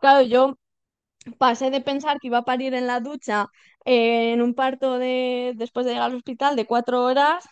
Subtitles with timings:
[0.00, 0.56] claro, yo
[1.38, 3.46] pasé de pensar que iba a parir en la ducha
[3.84, 7.44] eh, en un parto de, después de llegar al hospital de cuatro horas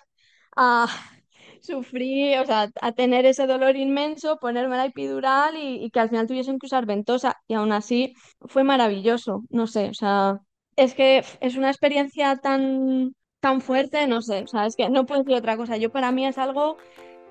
[0.57, 0.87] a
[1.61, 6.27] sufrir, o sea, a tener ese dolor inmenso, ponerme la epidural y, que al final
[6.27, 10.40] tuviesen que usar ventosa y aún así fue maravilloso, no sé, o sea,
[10.77, 15.06] es que es una experiencia tan, tan fuerte, no sé, o sea, es que no
[15.06, 16.77] puedo decir otra cosa, yo para mí es algo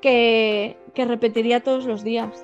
[0.01, 2.43] que, que repetiría todos los días.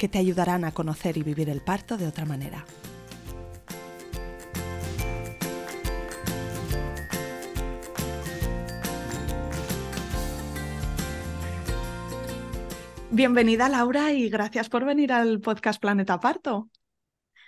[0.00, 2.64] que te ayudarán a conocer y vivir el parto de otra manera.
[13.10, 16.70] Bienvenida Laura y gracias por venir al podcast Planeta Parto.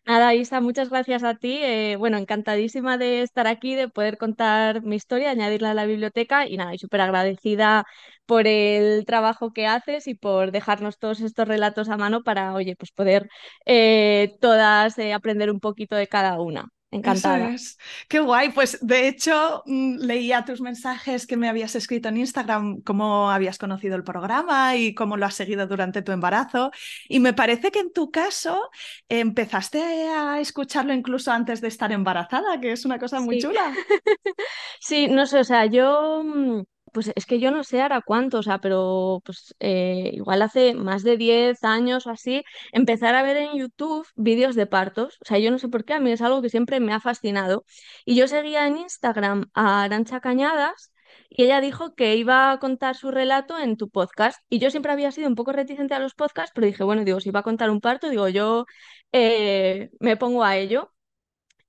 [0.04, 1.58] Nada, Isa, muchas gracias a ti.
[1.62, 6.46] Eh, bueno, encantadísima de estar aquí, de poder contar mi historia, añadirla a la biblioteca
[6.48, 7.84] y nada, y súper agradecida
[8.26, 12.74] por el trabajo que haces y por dejarnos todos estos relatos a mano para, oye,
[12.76, 13.28] pues poder
[13.64, 16.66] eh, todas eh, aprender un poquito de cada una.
[16.92, 17.54] Encantada.
[17.54, 17.78] Es.
[18.06, 18.50] Qué guay.
[18.50, 23.56] Pues de hecho, mm, leía tus mensajes que me habías escrito en Instagram, cómo habías
[23.56, 26.70] conocido el programa y cómo lo has seguido durante tu embarazo.
[27.08, 28.70] Y me parece que en tu caso
[29.08, 33.72] empezaste a escucharlo incluso antes de estar embarazada, que es una cosa muy chula.
[34.80, 36.62] sí, no sé, o sea, yo mm,
[36.92, 40.74] pues es que yo no sé ahora cuánto, o sea, pero pues eh, igual hace
[40.74, 45.16] más de 10 años o así, empezar a ver en YouTube vídeos de partos.
[45.22, 47.00] O sea, yo no sé por qué, a mí es algo que siempre me ha
[47.00, 47.64] fascinado.
[48.04, 50.92] Y yo seguía en Instagram a Arancha Cañadas
[51.28, 54.40] y ella dijo que iba a contar su relato en tu podcast.
[54.48, 57.20] Y yo siempre había sido un poco reticente a los podcasts, pero dije, bueno, digo,
[57.20, 58.66] si iba a contar un parto, digo, yo
[59.12, 60.92] eh, me pongo a ello.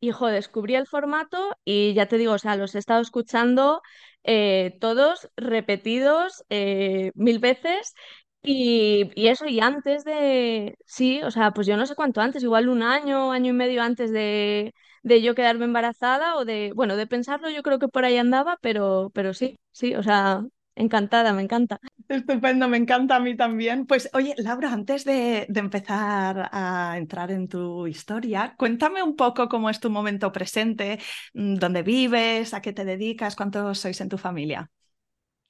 [0.03, 3.81] Hijo, descubrí el formato y ya te digo, o sea, los he estado escuchando
[4.23, 7.93] eh, todos repetidos eh, mil veces
[8.41, 12.43] y, y, eso, y antes de, sí, o sea, pues yo no sé cuánto antes,
[12.43, 16.97] igual un año, año y medio antes de, de yo quedarme embarazada o de, bueno,
[16.97, 20.43] de pensarlo yo creo que por ahí andaba, pero, pero sí, sí, o sea,
[20.75, 21.79] encantada, me encanta.
[22.07, 23.85] Estupendo, me encanta a mí también.
[23.85, 29.47] Pues oye, Laura, antes de, de, empezar a entrar en tu historia, cuéntame un poco
[29.47, 30.99] cómo es tu momento presente,
[31.33, 34.69] mm, dónde vives, a qué te dedicas, cuántos sois en tu familia.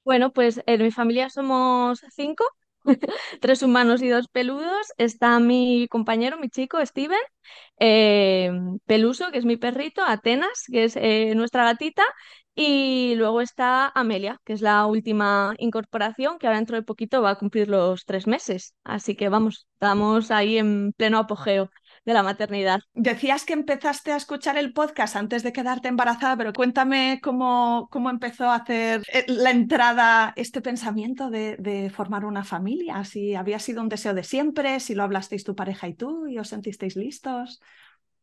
[0.04, 2.44] Bueno, pues en mi familia somos cinco,
[3.42, 4.88] tres humanos y dos peludos.
[4.98, 7.20] Está mi compañero, mi chico, Steven,
[7.80, 8.52] eh,
[8.86, 12.04] Peluso, que es mi perrito, Atenas, que es eh, nuestra gatita,
[12.56, 17.32] y luego está Amelia, que es la última incorporación, que ahora dentro de poquito va
[17.32, 18.76] a cumplir los tres meses.
[18.84, 21.70] Así que vamos, estamos ahí en pleno apogeo
[22.06, 22.82] de la maternidad.
[22.94, 28.10] Decías que empezaste a escuchar el podcast antes de quedarte embarazada, pero cuéntame cómo, cómo
[28.10, 33.60] empezó a hacer eh, la entrada este pensamiento de, de, formar una familia, si había
[33.60, 36.96] sido un deseo de siempre, si lo hablasteis tu pareja y tú y os sentisteis
[36.96, 37.62] listos.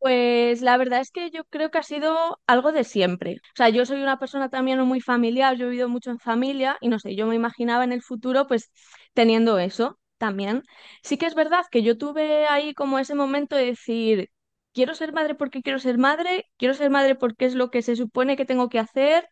[0.01, 3.35] Pues la verdad es que yo creo que ha sido algo de siempre.
[3.53, 6.77] O sea, yo soy una persona también muy familiar, yo he vivido mucho en familia
[6.81, 8.71] y no sé, yo me imaginaba en el futuro pues
[9.13, 10.63] teniendo eso también.
[11.03, 14.29] Sí que es verdad que yo tuve ahí como ese momento de decir,
[14.73, 17.95] quiero ser madre porque quiero ser madre, quiero ser madre porque es lo que se
[17.95, 19.27] supone que tengo que hacer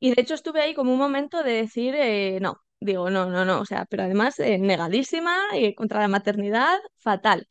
[0.00, 3.44] y de hecho estuve ahí como un momento de decir, eh, no, digo, no, no,
[3.44, 7.46] no, o sea, pero además eh, negadísima y contra la maternidad, fatal.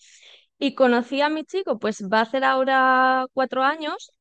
[0.59, 4.11] Y conocí a mi chico, pues va a hacer ahora cuatro años.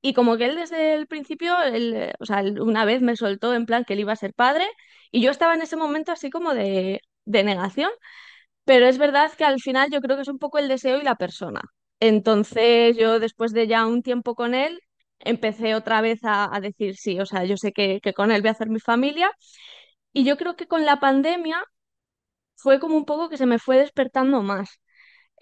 [0.00, 3.66] Y como que él desde el principio, él, o sea, una vez me soltó en
[3.66, 4.66] plan que él iba a ser padre
[5.12, 7.90] y yo estaba en ese momento así como de, de negación,
[8.64, 11.04] pero es verdad que al final yo creo que es un poco el deseo y
[11.04, 11.62] la persona.
[12.00, 14.80] Entonces yo después de ya un tiempo con él,
[15.20, 18.42] empecé otra vez a, a decir sí, o sea, yo sé que, que con él
[18.42, 19.30] voy a hacer mi familia
[20.12, 21.62] y yo creo que con la pandemia
[22.56, 24.80] fue como un poco que se me fue despertando más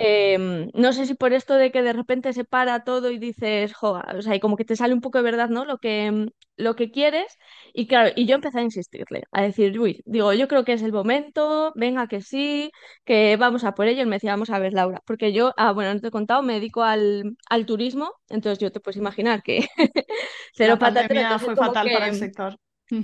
[0.03, 3.75] Em, no sé si por esto de que de repente se para todo y dices,
[3.75, 5.67] joder, o sea, y como que te sale un poco de verdad, ¿no?
[5.67, 7.37] Lo que, em, lo que quieres.
[7.75, 10.83] Y claro, y yo empecé a insistirle, a decir, uy, digo, yo creo que es
[10.83, 12.71] el momento, venga que sí,
[13.05, 14.03] que vamos a por ello.
[14.03, 16.43] Y me decía, vamos a ver, Laura, porque yo, ah, bueno, no te he contado,
[16.43, 19.67] me dedico al, al turismo, entonces yo te puedes imaginar que
[20.55, 22.57] cero patatero, fue fatal para el sector.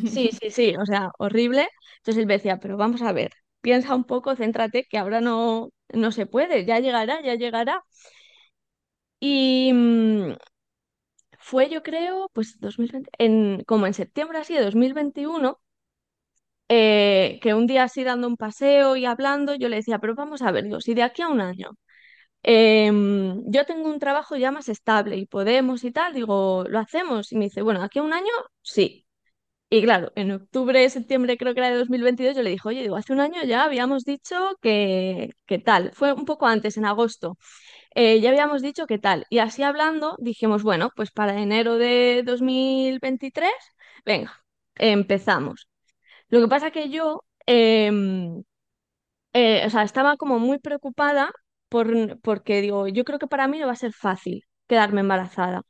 [0.04, 1.68] sí, sí, sí, o sea, horrible.
[1.98, 3.32] Entonces él me decía, pero vamos a ver,
[3.66, 7.82] piensa un poco, céntrate, que ahora no, no se puede, ya llegará, ya llegará.
[9.20, 10.36] Y mm,
[11.38, 15.60] fue, yo creo, pues 2020, en, como en septiembre así de 2021,
[16.68, 20.42] eh, que un día así dando un paseo y hablando, yo le decía, pero vamos
[20.42, 21.72] a ver, digo, si de aquí a un año
[22.44, 27.32] em, yo tengo un trabajo ya más estable y podemos y tal, digo, ¿lo hacemos?
[27.32, 29.05] Y me dice, bueno, aquí a un año, sí.
[29.68, 32.94] Y claro, en octubre, septiembre creo que era de 2022, yo le dije, oye, digo,
[32.96, 37.36] hace un año ya habíamos dicho que, que tal, fue un poco antes, en agosto.
[37.94, 39.26] eh, ya habíamos dicho qué tal.
[39.30, 43.52] Y así hablando, dijimos, bueno, pues para enero de 2023,
[44.06, 44.44] venga,
[44.76, 45.68] empezamos.
[46.30, 48.42] Lo que pasa que yo, em,
[49.32, 51.30] eh, o sea, estaba como muy preocupada
[51.68, 55.62] por, porque digo, yo creo que para mí no va a ser fácil quedarme embarazada,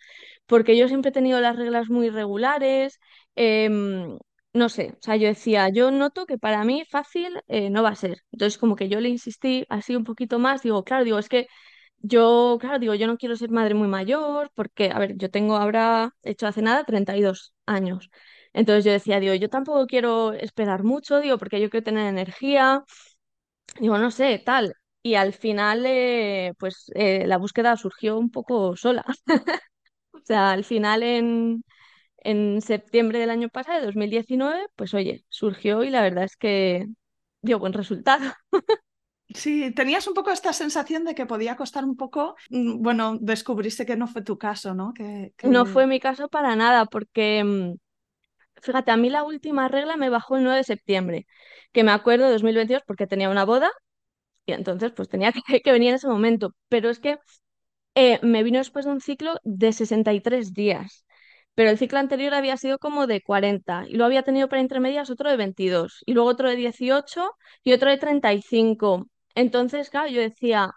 [0.46, 3.00] porque yo siempre he tenido las reglas muy regulares,
[3.37, 4.19] em,
[4.55, 7.91] no sé, o sea, yo decía, yo noto que para mí fácil eh, no va
[7.91, 8.19] a ser.
[8.33, 11.47] Entonces, como que yo le insistí así un poquito más, digo, claro, digo, es que
[12.00, 15.56] yo, claro, digo, yo no quiero ser madre muy mayor porque, a ver, yo tengo
[15.56, 18.11] ahora, hecho hace nada, 32 años.
[18.53, 22.85] Entonces yo decía, digo, yo tampoco quiero esperar mucho, digo, porque yo quiero tener energía,
[23.81, 24.75] digo, no sé, tal.
[25.03, 29.05] Y al final, eh, pues eh, la búsqueda surgió un poco sola.
[30.12, 31.65] O sea, al final en,
[32.26, 36.87] en septiembre del año pasado, de 2019, pues oye, surgió y la verdad es que
[37.43, 38.32] dio buen resultado.
[39.28, 43.84] Sí, tenías un poco esta sensación de que podía costar un poco, mm, bueno, descubriste
[43.84, 44.94] que no fue tu caso, ¿no?
[44.94, 47.75] Que, No fue mi caso para nada, porque mm,
[48.62, 51.26] Fíjate, a mí la última regla me bajó el 9 de septiembre,
[51.73, 53.70] que me acuerdo de 2022 porque tenía una boda
[54.46, 56.55] y entonces pues tenía que, que venir en ese momento.
[56.69, 57.19] Pero es que
[57.96, 61.06] eh, me vino después de un ciclo de 63 días,
[61.56, 65.11] pero el ciclo anterior había sido como de 40 y luego había tenido para intermedias
[65.11, 67.32] otro de 22 y luego otro de 18
[67.64, 69.08] y otro de 35.
[69.35, 70.70] Entonces, claro, yo decía,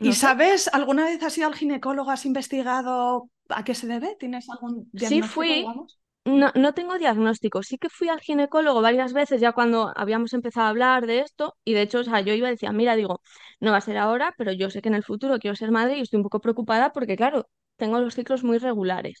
[0.00, 4.16] ¿Y sé, sabes, alguna vez has ido al ginecólogo, has investigado a qué se debe?
[4.20, 5.98] ¿Tienes algún sí diagnóstico, fui, digamos?
[6.24, 7.62] No, no tengo diagnóstico.
[7.62, 11.56] Sí que fui al ginecólogo varias veces ya cuando habíamos empezado a hablar de esto
[11.64, 13.22] y de hecho, o sea, yo iba y decía, mira, digo,
[13.60, 15.98] no va a ser ahora, pero yo sé que en el futuro quiero ser madre
[15.98, 17.48] y estoy un poco preocupada porque, claro,
[17.84, 19.20] tengo los ciclos muy regulares.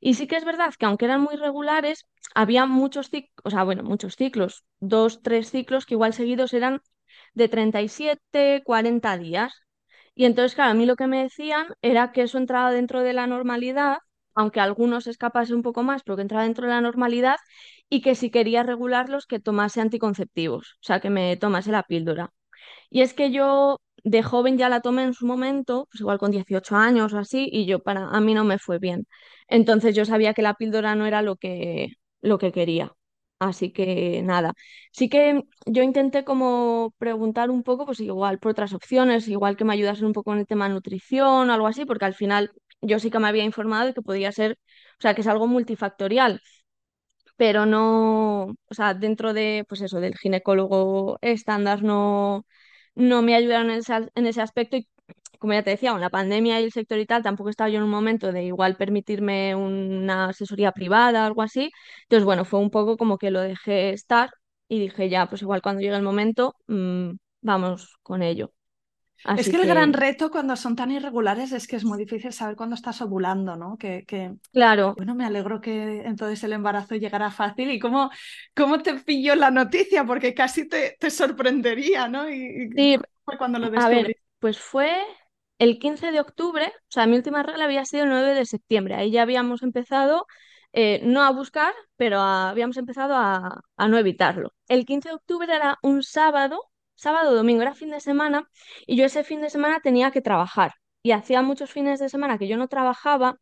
[0.00, 3.64] Y sí que es verdad que aunque eran muy regulares, había muchos ciclos, o sea,
[3.64, 6.80] bueno, muchos ciclos, dos, tres ciclos que igual seguidos eran
[7.34, 9.52] de 37 40 días.
[10.14, 13.12] Y entonces, claro, a mí lo que me decían era que eso entraba dentro de
[13.12, 13.98] la normalidad
[14.34, 17.36] aunque algunos escapase un poco más, pero que entraba dentro de la normalidad,
[17.88, 22.32] y que si quería regularlos, que tomase anticonceptivos, o sea, que me tomase la píldora.
[22.90, 26.30] Y es que yo de joven ya la tomé en su momento, pues igual con
[26.30, 29.06] 18 años o así, y yo para a mí no me fue bien.
[29.48, 31.88] Entonces yo sabía que la píldora no era lo que,
[32.20, 32.92] lo que quería.
[33.38, 34.52] Así que nada,
[34.92, 39.64] sí que yo intenté como preguntar un poco, pues igual por otras opciones, igual que
[39.64, 42.50] me ayudasen un poco en el tema de nutrición o algo así, porque al final
[42.82, 44.58] yo sí que me había informado de que podía ser,
[44.98, 46.42] o sea, que es algo multifactorial,
[47.36, 52.46] pero no, o sea, dentro de, pues eso, del ginecólogo estándar no,
[52.94, 54.88] no me ayudaron en ese, en ese aspecto y
[55.38, 57.78] como ya te decía, con la pandemia y el sector y tal, tampoco estaba yo
[57.78, 61.70] en un momento de igual permitirme una asesoría privada o algo así.
[62.04, 64.30] Entonces, bueno, fue un poco como que lo dejé estar
[64.68, 68.52] y dije ya, pues igual cuando llegue el momento, mm, vamos con ello.
[69.34, 72.56] Es que el gran reto cuando son tan irregulares es que es muy difícil saber
[72.56, 73.76] cuándo estás ovulando, ¿no?
[73.78, 77.70] Que, que, claro, bueno, me alegro que entonces el embarazo llegara fácil.
[77.70, 78.10] ¿Y cómo,
[78.56, 80.04] cómo te pilló la noticia?
[80.04, 82.30] Porque casi te, te sorprendería, ¿no?
[82.30, 84.14] Y, sí, ¿cómo fue cuando lo a ver, descubrí.
[84.38, 84.96] pues fue
[85.58, 88.94] el 15 de octubre, o sea, mi última regla había sido el 9 de septiembre.
[88.96, 90.26] Ahí ya habíamos empezado,
[90.72, 94.52] eh, no a buscar, pero a- habíamos empezado a, a no evitarlo.
[94.68, 96.62] El 15 de octubre era un sábado,
[97.00, 98.48] sábado, domingo, era fin de semana,
[98.86, 100.72] y yo ese fin de semana tenía que trabajar.
[101.02, 103.38] Y hacía muchos fines de semana que yo no trabajaba,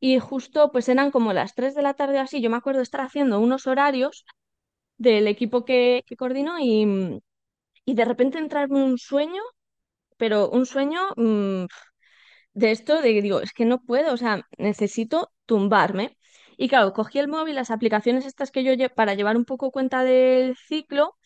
[0.00, 2.40] y justo pues eran como las 3 de la tarde así.
[2.42, 4.24] Yo me acuerdo estar haciendo unos horarios
[4.98, 6.16] del equipo que, que
[6.62, 7.20] y,
[7.84, 9.42] y de repente entrarme un sueño
[10.18, 11.66] pero un sueño mm,
[12.54, 16.16] de esto de que digo, es que no puedo, o sea, necesito tumbarme.
[16.56, 19.70] Y claro, cogí el móvil, las aplicaciones estas que yo lle- para llevar un poco
[19.72, 21.16] cuenta del ciclo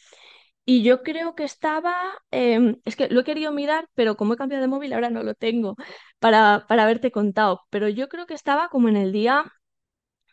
[0.65, 1.95] y yo creo que estaba,
[2.31, 5.23] em, es que lo he querido mirar, pero como he cambiado de móvil ahora no
[5.23, 5.77] lo tengo
[6.21, 9.45] para, para haberte contado, pero yo creo que estaba como en el día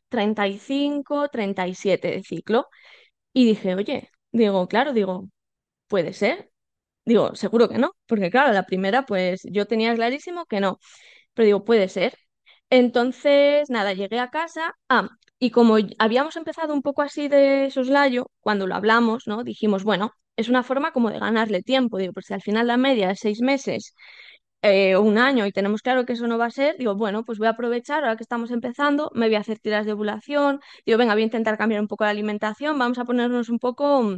[0.10, 2.68] 35, 37 de ciclo.
[3.34, 5.30] Y dije, oye, digo, claro, digo,
[5.88, 6.52] puede ser.
[7.06, 10.80] Digo, seguro que no, porque claro, la primera pues yo tenía clarísimo que no,
[11.34, 12.18] pero digo, puede ser.
[12.72, 14.74] Entonces, nada, llegué a casa.
[14.90, 15.10] Ah,
[15.40, 19.44] y como habíamos empezado un poco así de soslayo, cuando lo hablamos, ¿no?
[19.44, 21.98] Dijimos, bueno, es una forma como de ganarle tiempo.
[21.98, 23.94] Digo, pues si al final la media es seis meses
[24.62, 27.24] eh, o un año y tenemos claro que eso no va a ser, digo, bueno,
[27.26, 30.60] pues voy a aprovechar ahora que estamos empezando, me voy a hacer tiras de ovulación.
[30.86, 34.18] Digo, venga, voy a intentar cambiar un poco la alimentación, vamos a ponernos un poco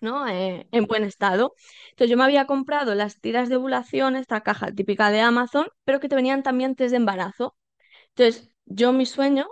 [0.00, 0.26] ¿no?
[0.28, 1.54] Eh, en buen estado.
[1.90, 6.00] Entonces yo me había comprado las tiras de ovulación, esta caja típica de Amazon, pero
[6.00, 7.56] que te venían también test de embarazo.
[8.10, 9.46] Entonces yo mi sueño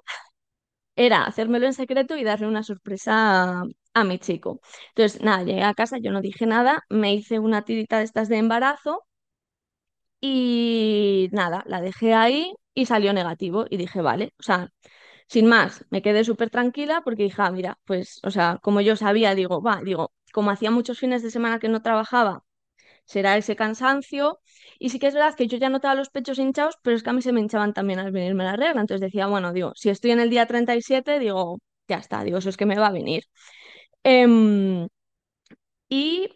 [0.99, 3.63] era hacérmelo en secreto y darle una sorpresa
[3.95, 4.61] a, mi chico.
[4.91, 8.29] Entonces nada, llegué a casa, yo no dije nada, me hice una tirita de estas
[8.29, 9.05] de embarazo
[10.21, 14.69] y nada, la dejé ahí y salió negativo y dije, vale, o sea,
[15.29, 18.97] sin más, me quedé súper tranquila porque dije, ah, mira, pues, o sea, como yo
[18.97, 22.45] sabía, digo, va, digo, como hacía muchos fines de semana que no trabajaba,
[23.09, 24.39] será ese cansancio.
[24.79, 27.11] Y sí que es verdad que yo ya notaba los pechos hinchados, pero es que
[27.11, 28.81] a mí se me hinchaban también al venirme la regla.
[28.83, 32.51] Entonces decía, bueno, digo, si estoy en el día 37, digo, ya está, digo, eso
[32.51, 33.25] es que me va a venir.
[34.05, 34.89] Em,
[35.89, 36.29] y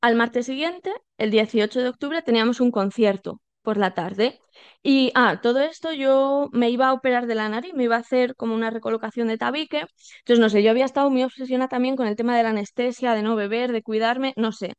[0.00, 4.40] al martes siguiente, el 18 de octubre, teníamos un concierto por la tarde.
[4.82, 8.00] Y ah, todo esto yo me iba a operar de la nariz, me iba a
[8.00, 9.78] hacer como una recolocación de tabique.
[10.20, 13.14] Entonces, no sé, yo había estado muy obsesionada también con el tema de la anestesia,
[13.14, 14.74] de no beber, de cuidarme, no sé.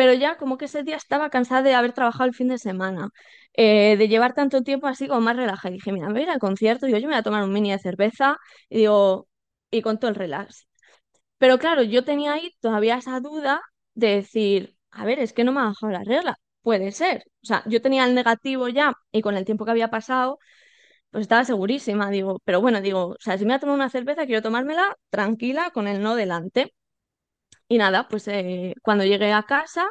[0.00, 3.10] Pero ya como que ese día estaba cansada de haber trabajado el fin de semana,
[3.54, 5.70] eh, de llevar tanto tiempo así como más relajada.
[5.74, 7.42] Y dije, mira, me voy a ir al concierto, digo, yo me voy a tomar
[7.44, 8.38] un mini de cerveza
[8.70, 9.28] y digo,
[9.70, 10.66] y con todo el relax.
[11.38, 13.60] Pero claro, yo tenía ahí todavía esa duda
[13.94, 16.36] de decir, a ver, es que no me ha bajado la regla.
[16.62, 17.24] Puede ser.
[17.42, 20.38] O sea, yo tenía el negativo ya y con el tiempo que había pasado,
[21.10, 22.10] pues estaba segurísima.
[22.10, 24.96] Digo, pero bueno, digo, o sea, si me voy a tomar una cerveza, quiero tomármela
[25.10, 26.74] tranquila con el no delante.
[27.70, 29.86] Y nada, pues eh, cuando llegué a casa,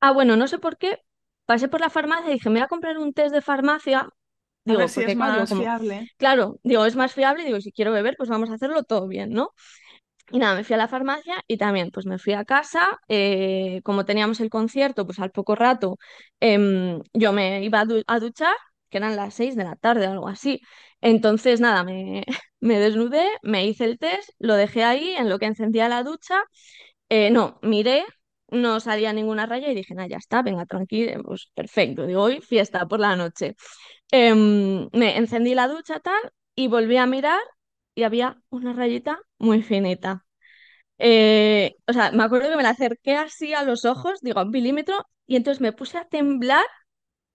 [0.00, 0.98] ah, bueno, no sé por qué,
[1.46, 4.08] pasé por la farmacia y dije, me voy a comprar un test de farmacia.
[4.66, 6.08] A Digo, ver si porque es claro, más como, fiable.
[6.18, 9.30] claro, digo, es más fiable, digo, si quiero beber, pues vamos a hacerlo todo bien,
[9.32, 9.50] ¿no?
[10.32, 13.80] Y nada, me fui a la farmacia y también pues me fui a casa, eh,
[13.84, 15.98] como teníamos el concierto, pues al poco rato
[16.40, 18.54] em, yo me iba a, du- a duchar,
[18.90, 20.60] que eran las seis de la tarde o algo así.
[21.00, 22.24] Entonces nada, me,
[22.60, 26.36] me desnudé, me hice el test, lo dejé ahí en lo que encendía la ducha,
[27.10, 28.04] eh, no, miré,
[28.50, 32.42] no salía ninguna raya y dije, nada, ya está, venga, tranquilo, pues perfecto, digo, hoy
[32.42, 33.56] fiesta por la noche.
[34.12, 36.20] Em, me encendí la ducha tal
[36.56, 37.40] y volví a mirar
[37.94, 40.26] y había una rayita muy finita.
[40.98, 44.44] Eh, o sea, me acuerdo que me la acerqué así a los ojos, digo, a
[44.44, 46.64] un milímetro, y entonces me puse a temblar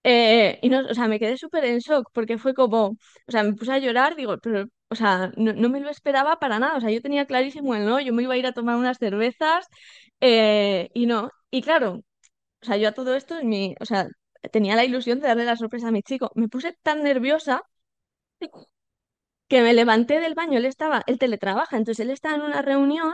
[0.04, 2.98] eh, y no, o sea, me quedé súper en shock porque fue como, o
[3.32, 6.60] sea, me puse a llorar, digo, pero, o sea, no, no me lo esperaba para
[6.60, 8.78] nada, o sea, yo tenía clarísimo el no, yo me iba a ir a tomar
[8.78, 9.68] unas cervezas
[10.22, 12.02] eh, y no, y claro,
[12.62, 14.08] o sea, yo a todo esto, mi, o sea,
[14.52, 17.64] tenía la ilusión de darle la sorpresa a mi chico, me puse tan nerviosa
[19.48, 23.14] que me levanté del baño, él estaba, él teletrabaja, entonces él estaba en una reunión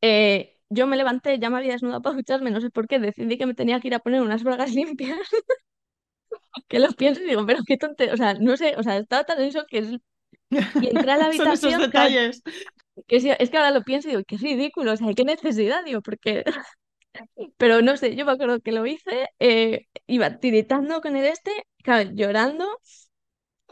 [0.00, 3.38] Eh, yo me levanté, ya me había desnudado para ducharme, no sé por qué, decidí
[3.38, 5.18] que me tenía que ir a poner unas bragas limpias,
[6.68, 9.24] que lo pienso y digo, pero qué tonte, o sea, no sé, o sea, estaba
[9.24, 9.88] tan en shock que es...
[10.80, 12.42] Y entré a la Son esos habitación, detalles.
[13.08, 15.84] que sí, es que ahora lo pienso y digo, qué ridículo, o sea, qué necesidad,
[15.84, 16.44] digo, porque...
[17.56, 21.50] Pero no sé, yo me acuerdo que lo hice, eh, iba tiritando con el este,
[21.82, 22.66] claro, llorando,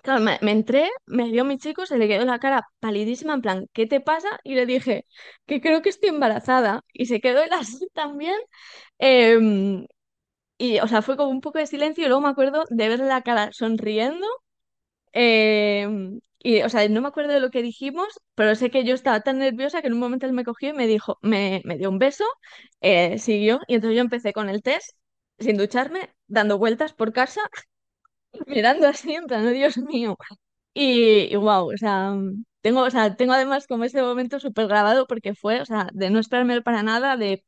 [0.02, 3.40] Claro, me, me entré, me vio mi chico, se le quedó la cara palidísima, en
[3.42, 4.28] plan, ¿qué te pasa?
[4.42, 5.06] Y le dije
[5.46, 6.82] que creo que estoy embarazada.
[6.92, 8.34] Y se quedó él así también.
[8.98, 9.86] em,
[10.58, 13.06] y, o sea, fue como un poco de silencio y luego me acuerdo de verle
[13.06, 14.26] la cara sonriendo.
[15.12, 18.94] em, y, o sea, no me acuerdo de lo que dijimos, pero sé que yo
[18.94, 21.78] estaba tan nerviosa que en un momento él me cogió y me dijo, me, me
[21.78, 22.24] dio un beso,
[22.80, 24.90] eh, siguió, y entonces yo empecé con el test,
[25.38, 27.40] sin ducharme, dando vueltas por casa,
[28.46, 30.16] mirando así, en plan, "Oh, Dios mío.
[30.74, 32.14] Y, wow, o sea,
[32.62, 36.10] tengo, o sea, tengo además como ese momento súper grabado porque fue, o sea, de
[36.10, 37.44] no esperármelo para nada, de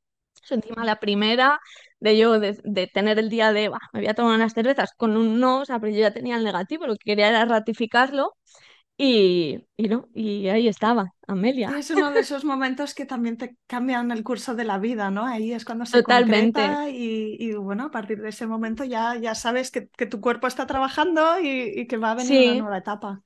[0.50, 1.60] encima la primera,
[2.00, 4.92] de yo de, de tener el día de, "Bah, me voy a tomar unas cervezas
[4.96, 7.44] con un no, o sea, pero yo ya tenía el negativo, lo que quería era
[7.46, 8.34] ratificarlo
[8.96, 13.56] y, y no, y ahí estaba, Amelia, es uno de esos momentos que también te
[13.66, 15.26] cambian el curso de la vida, ¿no?
[15.26, 16.02] Ahí es cuando se totalmente.
[16.02, 20.20] concreta y, y, bueno, a partir de ese momento ya, ya sabes que, que tu
[20.20, 21.48] cuerpo está trabajando y,
[21.80, 23.22] y que va a venir una nueva etapa.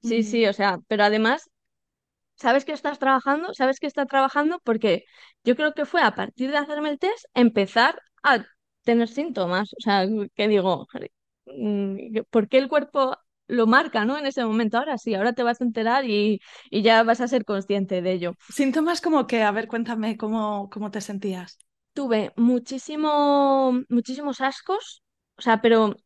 [0.00, 0.22] sí, Mm.
[0.22, 1.50] sí, o sea, pero además
[2.36, 3.54] ¿sabes que estás trabajando?
[3.54, 4.60] ¿Sabes que está trabajando?
[4.64, 5.04] Porque
[5.44, 8.46] yo creo que fue a partir de hacerme el test empezar a
[8.84, 9.72] tener síntomas.
[9.74, 10.06] O sea,
[10.36, 10.86] que digo,
[11.46, 13.16] mm, ¿por qué el cuerpo
[13.48, 14.18] lo marca, ¿no?
[14.18, 14.78] En ese momento.
[14.78, 16.40] Ahora sí, ahora te vas a enterar y,
[16.70, 18.34] y ya vas a ser consciente de ello.
[18.48, 21.58] Síntomas como que, a ver, cuéntame cómo, cómo te sentías.
[21.94, 25.02] Tuve muchísimo, muchísimos ascos,
[25.36, 25.96] o sea, pero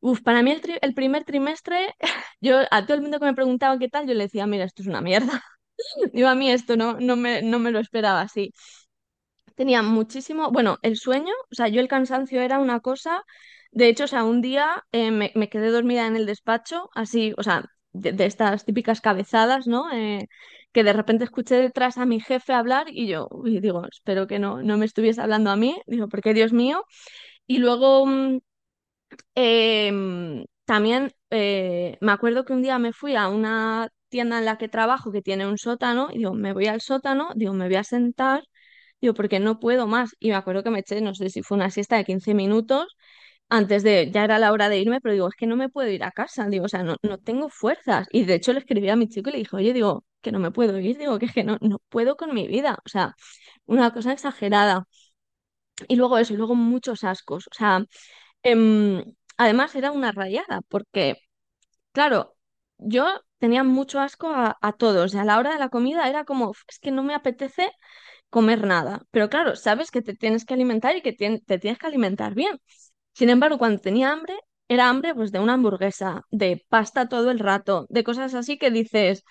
[0.00, 1.94] uf, para mí el, tri- el primer trimestre,
[2.40, 4.82] yo a todo el mundo que me preguntaba qué tal, yo le decía, mira, esto
[4.82, 5.42] es una mierda.
[6.12, 8.52] Digo, a mí esto no, no me, no me lo esperaba así.
[9.60, 13.24] Tenía muchísimo, bueno, el sueño, o sea, yo el cansancio era una cosa,
[13.72, 17.42] de hecho, o sea, un día eh, me, quedé dormida en el despacho, así, o
[17.42, 19.92] sea, de, de estas típicas cabezadas, ¿no?
[19.92, 20.28] Eh,
[20.72, 24.38] que de repente escuché detrás a mi jefe hablar y yo, uy, digo, espero que
[24.38, 26.82] no, no me estuviese hablando a mí, digo, porque Dios mío.
[27.46, 28.38] Y luego mm,
[29.34, 34.58] em, también eh, me acuerdo que un día me fui a una tienda en la
[34.58, 37.76] que trabajo que tiene un sótano y digo, me voy al sótano, digo, me voy
[37.76, 38.42] a sentar
[39.00, 40.14] Digo, porque no puedo más.
[40.18, 42.96] Y me acuerdo que me eché, no sé si fue una siesta de 15 minutos
[43.48, 45.90] antes de, ya era la hora de irme, pero digo, es que no me puedo
[45.90, 46.46] ir a casa.
[46.48, 48.06] Digo, o sea, no, no tengo fuerzas.
[48.12, 50.38] Y de hecho le escribí a mi chico y le dije, oye, digo, que no
[50.38, 52.78] me puedo ir, digo, que es que no, no puedo con mi vida.
[52.86, 53.14] O sea,
[53.66, 54.86] una cosa exagerada.
[55.88, 57.46] Y luego eso, y luego muchos ascos.
[57.48, 57.84] O sea,
[58.42, 59.04] em,
[59.38, 61.16] además era una rayada, porque,
[61.92, 62.36] claro,
[62.78, 63.06] yo
[63.38, 65.14] tenía mucho asco a, a todos.
[65.14, 67.72] Y a la hora de la comida era como, es que no me apetece
[68.30, 69.02] comer nada.
[69.10, 72.58] Pero claro, sabes que te tienes que alimentar y que te tienes que alimentar bien.
[73.14, 74.34] Sin embargo, cuando tenía hambre,
[74.68, 78.70] era hambre pues de una hamburguesa, de pasta todo el rato, de cosas así que
[78.70, 79.24] dices,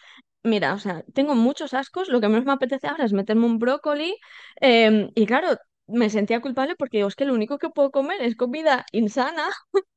[0.43, 3.59] mira, o sea, tengo muchos ascos, lo que menos me apetece ahora es meterme un
[3.59, 4.15] brócoli
[4.57, 8.21] em, y claro, me sentía culpable porque digo, es que lo único que puedo comer
[8.21, 9.47] es comida insana.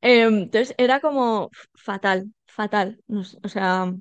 [0.00, 3.00] Em, entonces era como fatal, fatal,
[3.42, 3.92] o sea,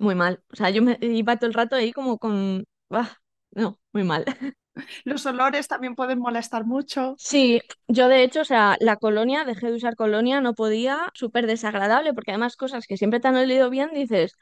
[0.00, 0.42] muy mal.
[0.52, 2.64] O sea, yo me iba todo el rato ahí como con...
[2.90, 3.19] ¡ah!
[3.52, 4.24] No, muy mal.
[5.04, 7.14] Los olores también pueden molestar mucho.
[7.18, 11.46] Sí, yo de hecho, o sea, la colonia, dejé de usar colonia, no podía, súper
[11.46, 14.36] desagradable, porque además cosas que siempre te han olido bien, dices,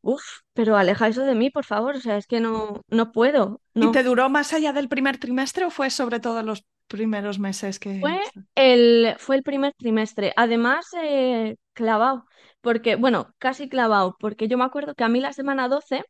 [0.00, 3.60] uff, pero aleja eso de mí, por favor, o sea, es que no, no puedo,
[3.74, 3.92] ¿Y no.
[3.92, 8.00] te duró más allá del primer trimestre o fue sobre todo los primeros meses que...
[8.00, 8.20] Fue
[8.54, 12.26] el, fue el primer trimestre, además, eh, clavado,
[12.60, 16.04] porque, bueno, casi clavado, porque yo me acuerdo que a mí la semana 12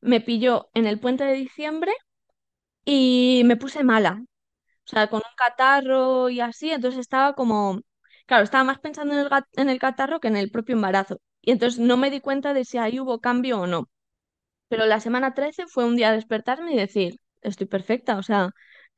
[0.00, 1.92] me pilló en el puente de diciembre
[2.84, 4.22] y me puse mala.
[4.86, 7.80] O sea, con un catarro y así, entonces estaba como,
[8.26, 11.18] claro, estaba más pensando en el, en el catarro que en el propio embarazo.
[11.42, 13.88] Y entonces no me di cuenta de si ahí hubo cambio o no.
[14.68, 18.50] Pero la semana 13 fue un día despertarme y decir, estoy perfecta, o sea,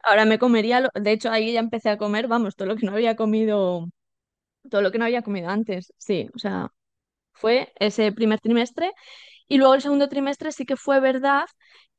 [0.03, 2.87] ahora me comería, lo- de hecho ahí ya empecé a comer, vamos, todo lo que
[2.87, 3.87] no había comido,
[4.71, 6.71] todo lo que no había comido antes, sí, o sea,
[7.33, 8.93] fue ese primer trimestre.
[9.49, 11.45] Y luego el segundo trimestre sí que fue verdad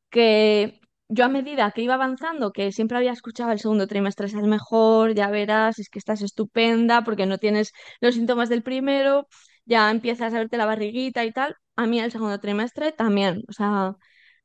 [0.10, 0.80] que
[1.10, 4.48] yo a medida que iba avanzando, que siempre había escuchado el segundo trimestre es el
[4.48, 9.28] mejor, ya verás, es que estás estupenda porque no tienes los síntomas del primero,
[9.66, 11.56] ya empiezas a verte la barriguita y tal.
[11.76, 13.96] A mí el segundo trimestre también, o sea,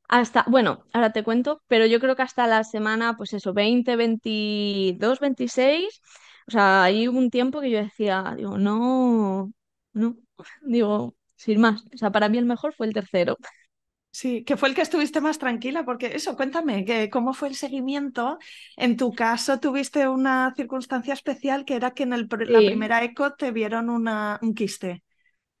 [0.07, 3.95] hasta, bueno, ahora te cuento, pero yo creo que hasta la semana, pues eso, 20
[3.95, 6.01] 22 26
[6.47, 9.51] o sea, ahí un tiempo que yo decía, digo, no,
[9.93, 10.17] no,
[10.63, 13.37] digo, sin más, o sea, para mí el mejor fue el tercero.
[14.11, 17.55] Sí, que fue el que estuviste más tranquila, porque eso, cuéntame, que, ¿cómo fue el
[17.55, 18.39] seguimiento?
[18.75, 23.33] En tu caso, tuviste una circunstancia especial que era que en el la primera eco
[23.35, 25.03] te vieron una, un quiste.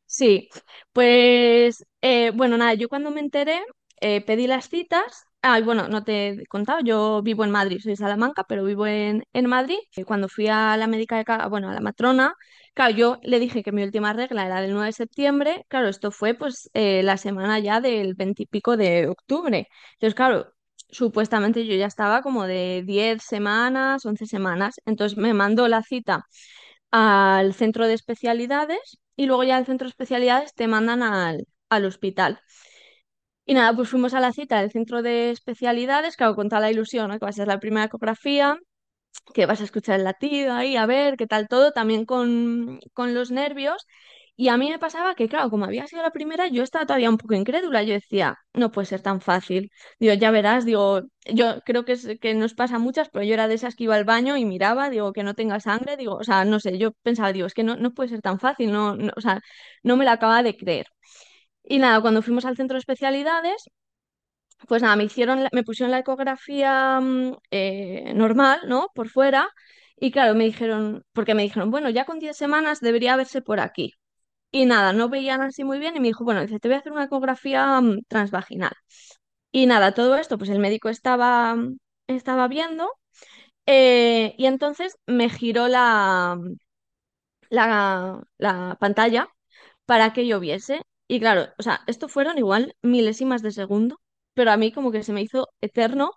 [0.05, 0.49] Sí,
[0.91, 3.61] pues eh, bueno, nada, yo cuando me enteré
[4.01, 5.25] eh, pedí las citas.
[5.41, 8.87] Ay, bueno, no te he contado, yo vivo en Madrid, soy de Salamanca, pero vivo
[8.87, 9.77] en, en Madrid.
[9.95, 12.33] Eh, Cuando fui a la médica de bueno, a la matrona,
[12.73, 15.65] claro, yo le dije que mi última regla era del 9 de septiembre.
[15.67, 19.67] Claro, esto fue pues eh, la semana ya del 20 y pico de octubre.
[19.93, 20.53] Entonces, claro,
[20.89, 24.75] supuestamente yo ya estaba como de 10 semanas, 11 semanas.
[24.85, 26.25] Entonces me mandó la cita
[26.91, 31.85] al centro de especialidades y luego ya al centro de especialidades te mandan al, al
[31.85, 32.41] hospital.
[33.45, 36.71] Y nada, pues fuimos a la cita del centro de especialidades, claro, con toda la
[36.71, 37.15] ilusión, ¿no?
[37.17, 38.57] Que va a ser la primera ecografía,
[39.33, 43.13] que vas a escuchar el latido ahí, a ver qué tal todo, también con, con
[43.13, 43.85] los nervios.
[44.35, 47.09] Y a mí me pasaba que, claro, como había sido la primera, yo estaba todavía
[47.09, 47.83] un poco incrédula.
[47.83, 49.69] Yo decía, no puede ser tan fácil.
[49.99, 53.49] Digo, ya verás, digo, yo creo que, es, que nos pasa muchas, pero yo era
[53.49, 56.23] de esas que iba al baño y miraba, digo, que no tenga sangre, digo, o
[56.23, 58.95] sea, no sé, yo pensaba, digo, es que no, no puede ser tan fácil, no,
[58.95, 59.41] no, o sea,
[59.83, 60.85] no me la acaba de creer.
[61.63, 63.69] Y nada, cuando fuimos al centro de especialidades,
[64.67, 68.87] pues nada, me hicieron, la- me pusieron la ecografía mm, eh, normal, ¿no?
[68.93, 69.49] Por fuera.
[69.97, 73.59] Y claro, me dijeron, porque me dijeron, bueno, ya con 10 semanas debería verse por
[73.59, 73.93] aquí.
[74.51, 76.79] Y nada, no veían así muy bien y me dijo, bueno, dice, te voy a
[76.79, 78.73] hacer una ecografía mm, transvaginal.
[79.51, 82.89] Y nada, todo esto, pues el médico estaba, mm, estaba viendo
[83.67, 86.37] eh, y entonces me giró la,
[87.49, 89.27] la, la pantalla
[89.85, 90.81] para que lloviese.
[91.07, 93.99] Y claro, o sea, esto fueron igual milésimas de segundo,
[94.33, 96.11] pero a mí como que se me hizo eterno,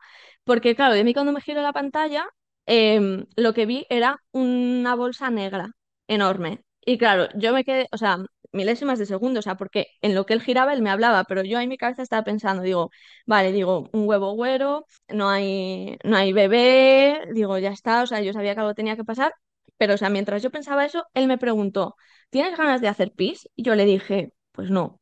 [0.45, 2.27] porque claro, de mí cuando me giró la pantalla,
[2.67, 5.71] em, lo que vi era una bolsa negra
[6.09, 6.65] enorme.
[6.85, 8.19] Y claro, yo me quedé, o sea,
[8.53, 11.43] milésimas de segundo, o sea, porque en lo que él giraba él me hablaba, pero
[11.43, 12.91] yo en mi cabeza estaba pensando, digo,
[13.27, 18.21] vale, digo, un huevo güero, no hay, no hay bebé, digo, ya está, o sea,
[18.21, 19.33] yo sabía que algo tenía que pasar,
[19.79, 21.97] pero o sea, mientras yo pensaba eso, él me preguntó,
[22.31, 23.49] ¿tienes ganas de hacer pis?
[23.57, 25.01] Y yo le dije, pues no.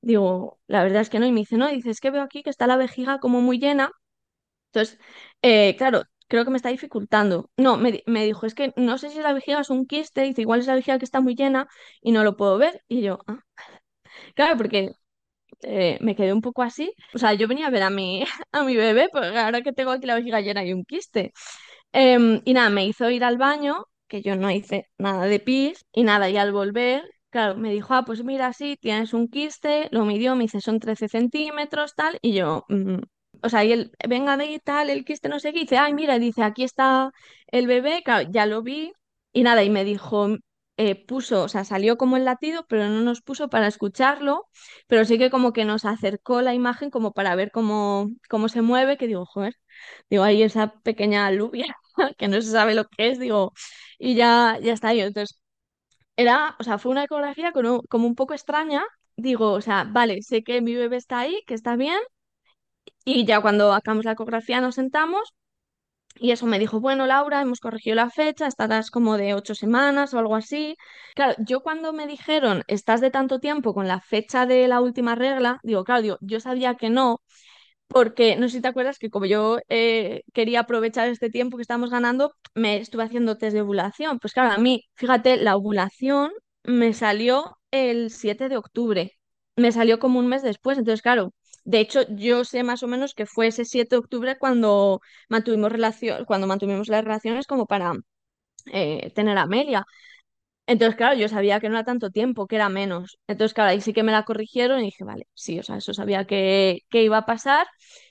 [0.00, 1.26] Digo, la verdad es que no.
[1.26, 3.58] Y me dice, no, dice, es que veo aquí que está la vejiga como muy
[3.58, 3.90] llena.
[4.72, 4.98] Entonces,
[5.42, 7.50] eh, claro, creo que me está dificultando.
[7.56, 10.22] No, me, me dijo, es que no sé si la vejiga es un quiste.
[10.22, 11.68] Dice, igual es la vejiga que está muy llena
[12.02, 12.82] y no lo puedo ver.
[12.88, 13.40] Y yo, ah,
[14.34, 14.92] claro, porque
[15.62, 16.92] eh, me quedé un poco así.
[17.14, 19.90] O sea, yo venía a ver a mi, a mi bebé, pues ahora que tengo
[19.92, 21.32] aquí la vejiga llena y un quiste.
[21.92, 25.86] Em, y nada, me hizo ir al baño, que yo no hice nada de pis,
[25.92, 29.88] y nada, y al volver, claro, me dijo, ah, pues mira, sí, tienes un quiste,
[29.92, 32.98] lo midió, me dice, son 13 centímetros, tal, y yo, mm,
[33.42, 35.78] o sea, y él, venga de ahí, tal, el quiste no sé qué, y dice,
[35.78, 37.10] ay, mira, dice, aquí está
[37.48, 38.92] el bebé, claro, ya lo vi,
[39.32, 40.28] y nada, y me dijo,
[40.76, 44.46] eh, puso, o sea, salió como el latido, pero no nos puso para escucharlo,
[44.86, 48.62] pero sí que como que nos acercó la imagen como para ver cómo, cómo se
[48.62, 49.54] mueve, que digo, joder.
[50.10, 51.66] Digo, ahí esa pequeña alubia
[52.18, 53.52] que no se sabe lo que es, digo,
[53.98, 54.92] y ya, ya está.
[54.94, 55.38] Yo, entonces,
[56.18, 58.84] era, o sea, fue una ecografía como, como un poco extraña.
[59.16, 61.98] Digo, o sea, vale, sé que mi bebé está ahí, que está bien,
[63.04, 65.34] y ya cuando acabamos la ecografía nos sentamos
[66.20, 70.14] y eso me dijo, bueno, Laura, hemos corregido la fecha, estarás como de ocho semanas
[70.14, 70.76] o algo así.
[71.14, 75.14] Claro, yo cuando me dijeron, estás de tanto tiempo con la fecha de la última
[75.14, 77.20] regla, digo, claro, yo sabía que no,
[77.88, 81.62] porque no sé si te acuerdas que como yo eh, quería aprovechar este tiempo que
[81.62, 84.18] estamos ganando, me estuve haciendo test de ovulación.
[84.18, 86.30] Pues claro, a mí, fíjate, la ovulación
[86.64, 89.12] me salió el 7 de octubre,
[89.56, 90.78] me salió como un mes después.
[90.78, 91.32] Entonces, claro,
[91.64, 95.72] de hecho, yo sé más o menos que fue ese 7 de octubre cuando mantuvimos
[95.72, 97.94] relación, cuando mantuvimos las relaciones como para
[98.72, 99.84] eh, tener a Amelia.
[100.68, 103.18] Entonces, claro, yo sabía que no era tanto tiempo, que era menos.
[103.26, 105.94] Entonces, claro, ahí sí que me la corrigieron y dije, vale, sí, o sea, eso
[105.94, 107.66] sabía que, que iba a pasar.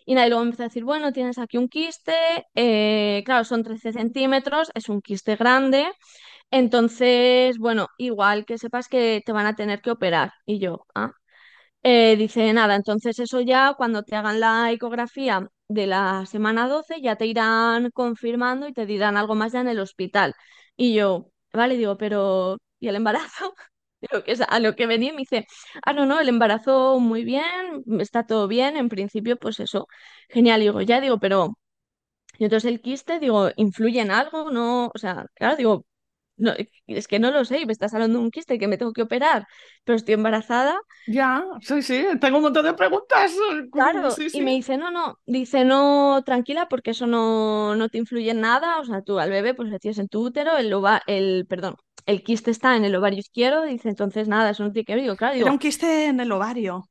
[0.05, 2.13] Y nada, y luego me empecé a decir, bueno, tienes aquí un quiste,
[2.55, 5.85] eh, claro, son 13 centímetros, es un quiste grande.
[6.51, 10.31] Entonces, bueno, igual que sepas que te van a tener que operar.
[10.45, 11.11] Y yo, ah,
[11.83, 17.01] eh, dice, nada, entonces eso ya cuando te hagan la ecografía de la semana 12
[17.01, 20.33] ya te irán confirmando y te dirán algo más ya en el hospital.
[20.75, 23.53] Y yo, vale, digo, pero ¿y el embarazo?
[24.25, 25.47] Que es a lo que venía y me dice,
[25.83, 29.87] ah, no, no, el embarazo muy bien, está todo bien, en principio, pues eso,
[30.29, 30.61] genial.
[30.61, 31.57] digo, ya digo, pero,
[32.39, 34.51] y entonces el quiste, digo, ¿influye en algo?
[34.51, 35.85] No, o sea, claro, digo,
[36.37, 36.53] no,
[36.87, 38.93] es que no lo sé, y me estás hablando de un quiste que me tengo
[38.93, 39.47] que operar,
[39.83, 40.77] pero estoy embarazada.
[41.05, 43.31] Ya, sí, sí, tengo un montón de preguntas.
[43.71, 47.97] Claro, Sí, y me dice, no, no, dice, no, tranquila, porque eso no, no te
[47.97, 50.71] influye en nada, o sea, tú al bebé pues le tienes en tu útero, el
[50.73, 54.71] ova- el, perdón, el quiste está en el ovario izquierdo, dice, entonces nada, eso no
[54.71, 56.89] tiene que ver, digo, claro, Era un quiste en el ovario.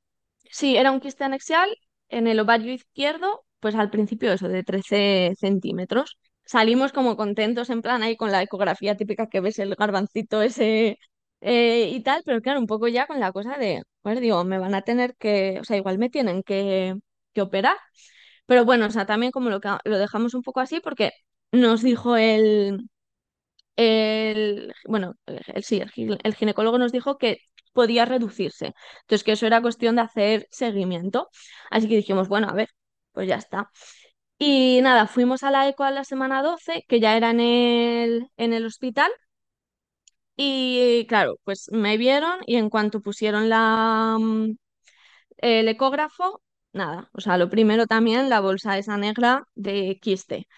[0.50, 1.76] sí, era un quiste anexial
[2.08, 6.18] en el ovario izquierdo, pues al principio eso, de 13 centímetros.
[6.46, 10.98] Salimos como contentos, en plan ahí con la ecografía típica que ves el garbancito ese
[11.40, 14.58] eh, y tal, pero claro, un poco ya con la cosa de, pues digo, me
[14.58, 16.94] van a tener que, o sea, igual me tienen que,
[17.34, 17.76] que operar.
[18.46, 21.12] Pero bueno, o sea, también como lo, lo dejamos un poco así porque
[21.52, 22.88] nos dijo el,
[23.76, 25.82] el bueno, el, sí,
[26.24, 27.38] el ginecólogo nos dijo que
[27.72, 28.74] podía reducirse.
[29.02, 31.28] Entonces, que eso era cuestión de hacer seguimiento.
[31.70, 32.70] Así que dijimos, bueno, a ver,
[33.12, 33.70] pues ya está.
[34.38, 38.30] Y nada, fuimos a la eco a la semana 12 que ya era en el,
[38.36, 39.10] en el hospital.
[40.36, 44.56] Y claro, pues me vieron y en cuanto pusieron la, mm,
[45.38, 50.48] el ecógrafo, nada, o sea, lo primero también la bolsa esa negra de quiste.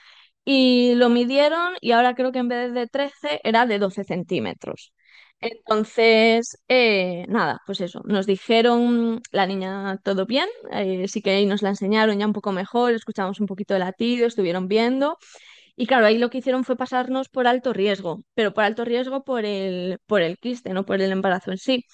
[0.45, 4.93] Y lo midieron y ahora creo que en vez de 13 era de 12 centímetros.
[5.41, 11.47] Entonces, eh, nada, pues eso, nos dijeron la niña todo bien, eh, sí que ahí
[11.47, 15.17] nos la enseñaron ya un poco mejor, escuchamos un poquito de latido, estuvieron viendo.
[15.77, 19.25] Y claro, ahí lo que hicieron fue pasarnos por alto riesgo, pero por alto riesgo
[19.25, 21.85] por el, por el quiste, no por el embarazo en sí.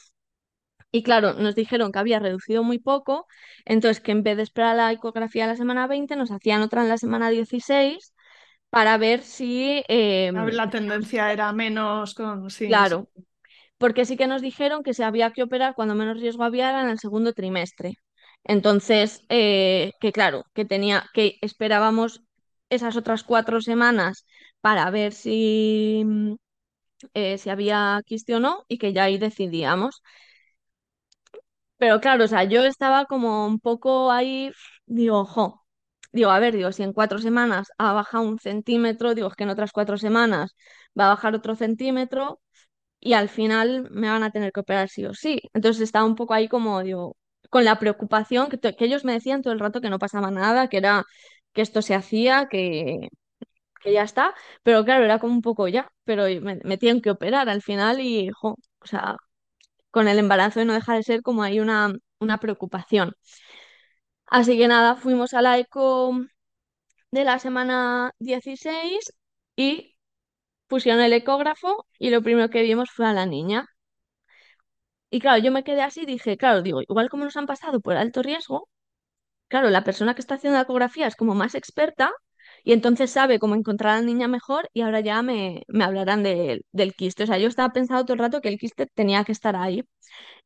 [0.93, 3.27] Y claro, nos dijeron que había reducido muy poco,
[3.65, 6.89] entonces que en vez de esperar la ecografía la semana 20 nos hacían otra en
[6.89, 8.15] la semana 16
[8.71, 12.49] para ver si, em, la tendencia era menos con...
[12.51, 12.97] Sí, sí.
[13.85, 16.89] Porque sí que nos dijeron que se había que operar cuando menos riesgo había en
[16.91, 17.91] el segundo trimestre.
[18.45, 22.23] Entonces, eh, que claro, que tenía, que esperábamos
[22.71, 24.27] esas otras cuatro semanas
[24.63, 26.35] para ver si, mm,
[27.15, 30.03] eh, había quiste o no y que ya ahí decidíamos.
[31.79, 34.51] Pero claro, o sea, yo estaba como un poco ahí,
[34.87, 35.67] digo, ojo,
[36.13, 39.45] digo, a ver, digo, si en cuatro semanas ha bajado un centímetro, digo, es que
[39.45, 40.55] en otras cuatro semanas
[40.99, 42.41] va a bajar otro centímetro
[43.05, 45.41] y al final me van a tener que operar sí o sí.
[45.55, 47.17] Entonces estaba un poco ahí como, digo,
[47.51, 50.69] con la preocupación que, que ellos me decían todo el rato que no pasaba nada,
[50.69, 51.05] que era
[51.53, 53.09] que esto se hacía, que,
[53.83, 57.49] que ya está, pero claro, era como un poco ya, pero me, tienen que operar
[57.49, 59.17] al final y, o sea,
[59.91, 63.15] con el embarazo no deja de ser como ahí una, una preocupación.
[64.27, 66.13] Así que nada, fuimos a la eco
[67.11, 69.13] de la semana 16
[69.57, 69.94] y
[70.75, 73.67] pusieron el ecógrafo y lo primero que vimos fue a la niña.
[75.11, 77.81] Y claro, yo me quedé así y dije, claro, digo, igual como nos han pasado
[77.81, 78.69] por alto riesgo,
[79.49, 82.13] claro, la persona que está haciendo la ecografía es como más experta
[82.65, 86.23] y entonces sabe cómo encontrar a la niña mejor y ahora ya me, me hablarán
[86.25, 87.25] de- del quiste.
[87.25, 89.85] O sea, yo estaba pensando todo el rato que el quiste tenía que estar ahí.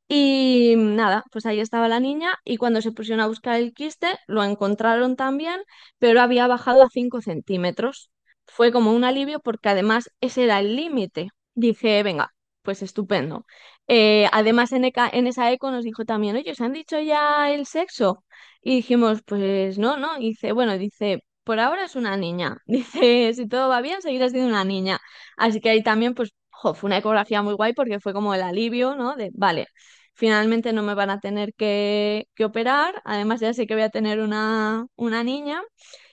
[0.08, 4.08] Y nada, pues ahí estaba la niña y cuando se pusieron a buscar el quiste
[4.28, 5.60] lo encontraron también,
[5.98, 8.10] pero había bajado a 5 centímetros.
[8.48, 11.28] Fue como un alivio porque además ese era el límite.
[11.54, 13.46] Dije, venga, pues estupendo.
[13.86, 17.50] Eh, además en, eca- en esa eco nos dijo también, oye, ¿os han dicho ya
[17.52, 18.24] el sexo?
[18.62, 20.18] Y dijimos, pues no, no.
[20.18, 22.58] Y dice, bueno, dice, por ahora es una niña.
[22.66, 24.98] Dice, si todo va bien, seguirá siendo una niña.
[25.36, 28.94] Así que ahí también, pues, fue una ecografía muy guay porque fue como el alivio,
[28.96, 29.14] ¿no?
[29.16, 29.66] De, vale
[30.14, 33.90] Finalmente no me van a tener que, que operar, además ya sé que voy a
[33.90, 35.62] tener una, una niña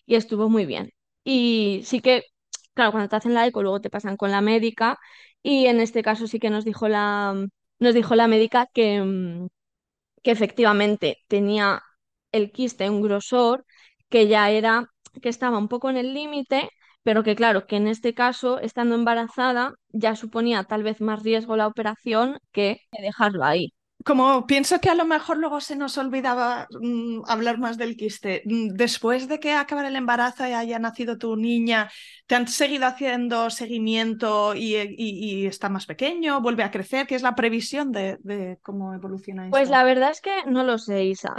[0.05, 0.91] y estuvo muy bien.
[1.25, 2.25] Y sí que,
[2.75, 4.99] claro, cuando te hacen la eco luego te pasan con la médica
[5.43, 7.35] y en este caso sí que nos dijo la,
[7.79, 9.47] nos dijo la médica que, mm,
[10.23, 11.81] que efectivamente tenía
[12.31, 13.65] el quiste un grosor
[14.09, 14.89] que ya era,
[15.21, 16.69] que estaba un poco en el límite,
[17.03, 21.55] pero que claro, que en este caso, estando embarazada, ya suponía tal vez más riesgo
[21.57, 23.73] la operación que dejarlo ahí.
[24.05, 28.43] Como pienso que a lo mejor luego se nos olvidaba mm, hablar más del quiste,
[28.45, 31.89] mm, después de que acabara el embarazo y haya nacido tu niña,
[32.27, 37.07] ¿te han seguido haciendo seguimiento y, y- y está más pequeño, vuelve a crecer?
[37.07, 39.69] ¿Qué es la previsión de, de cómo evoluciona Pues esto?
[39.69, 41.33] la verdad es que no lo sé, Isa,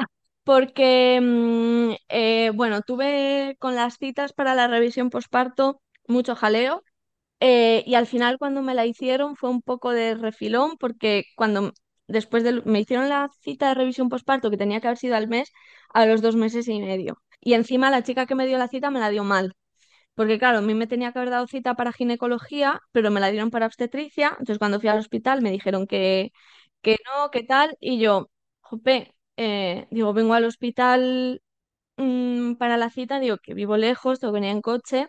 [0.44, 6.82] porque, mm, eh, bueno, tuve con las citas para la revisión posparto mucho jaleo
[7.40, 11.72] eh, y al final cuando me la hicieron fue un poco de refilón porque cuando
[12.08, 15.28] después de, me hicieron la cita de revisión posparto que tenía que haber sido al
[15.28, 15.52] mes,
[15.94, 17.22] a los dos meses y medio.
[17.40, 19.54] Y encima la chica que me dio la cita me la dio mal.
[20.14, 23.30] Porque claro, a mí me tenía que haber dado cita para ginecología, pero me la
[23.30, 24.28] dieron para obstetricia.
[24.30, 26.32] Entonces cuando fui al hospital me dijeron que,
[26.82, 27.76] que no, que tal.
[27.80, 31.42] Y yo, jope, eh, digo, vengo al hospital
[31.96, 35.08] mm, para la cita, digo que vivo lejos, tengo que venir en coche.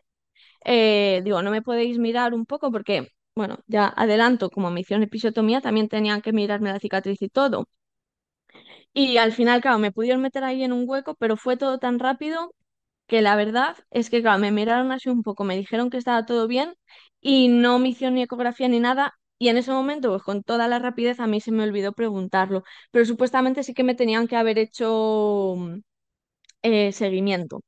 [0.66, 5.04] Eh, digo, no me podéis mirar un poco porque, bueno, ya adelanto, como me hicieron
[5.04, 7.68] episiotomía, también tenían que mirarme la cicatriz y todo.
[8.94, 12.00] Y al final, claro, me pudieron meter ahí en un hueco, pero fue todo tan
[12.00, 12.54] rápido
[13.08, 16.26] que la verdad es que, claro, me miraron así un poco, me dijeron que estaba
[16.26, 16.76] todo bien
[17.22, 19.14] y no me hicieron ni ecografía ni nada.
[19.40, 22.64] Y en ese momento, pues con toda la rapidez, a mí se me olvidó preguntarlo.
[22.92, 25.80] Pero supuestamente sí que me tenían que haber hecho mm,
[26.64, 27.62] eh, seguimiento.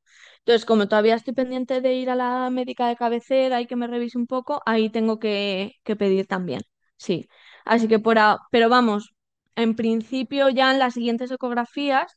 [0.46, 3.88] Entonces, como todavía estoy pendiente de ir a la médica de cabecera y que me
[3.88, 6.62] revise un poco, ahí tengo que, que pedir también.
[6.98, 7.28] Sí.
[7.66, 9.14] Así que por a- pero vamos,
[9.56, 12.12] en principio ya en las siguientes ecografías,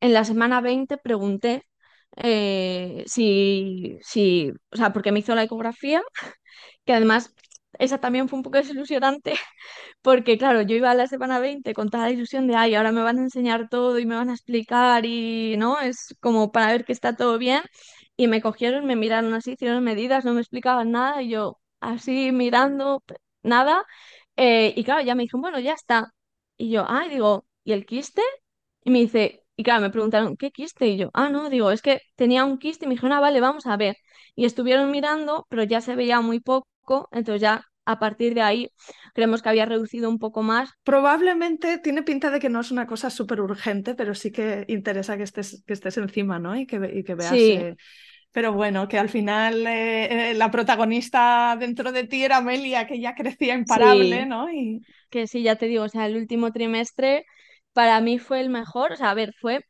[0.00, 1.64] en la semana 20 pregunté
[2.16, 6.02] eh, si, si, o sea, porque me hizo la ecografía,
[6.84, 7.34] que además
[7.78, 9.34] esa también fue un poco desilusionante
[10.02, 12.92] porque claro, yo iba a la semana 20 con toda la ilusión de, ay, ahora
[12.92, 15.80] me van a enseñar todo y me van a explicar y, ¿no?
[15.80, 17.62] Es como para ver que está todo bien.
[18.16, 22.32] Y me cogieron, me miraron así, hicieron medidas, no me explicaban nada y yo así
[22.32, 23.02] mirando,
[23.42, 23.84] nada.
[24.36, 26.12] Eh, y claro, ya me dijeron, bueno, ya está.
[26.56, 28.22] Y yo, ay, digo, ¿y el quiste?
[28.84, 30.86] Y me dice, y claro, me preguntaron, ¿qué quiste?
[30.88, 33.40] Y yo, ah, no, digo, es que tenía un quiste y me dijeron, ah, vale,
[33.40, 33.96] vamos a ver.
[34.34, 36.66] Y estuvieron mirando, pero ya se veía muy poco,
[37.12, 38.70] entonces ya a partir de ahí
[39.14, 40.70] creemos que había reducido un poco más.
[40.84, 45.16] Probablemente tiene pinta de que no es una cosa súper urgente, pero sí que interesa
[45.16, 46.54] que estés, que estés encima, ¿no?
[46.56, 47.32] Y que, y que veas...
[47.32, 47.76] Sí, eh,
[48.32, 53.00] Pero bueno, que al final eh, eh, la protagonista dentro de ti era Amelia, que
[53.00, 54.50] ya crecía imparable, sí, ¿no?
[54.52, 57.24] Y que sí, ya te digo, o sea, el último trimestre
[57.72, 59.60] para mí fue el mejor, o sea, a ver, fue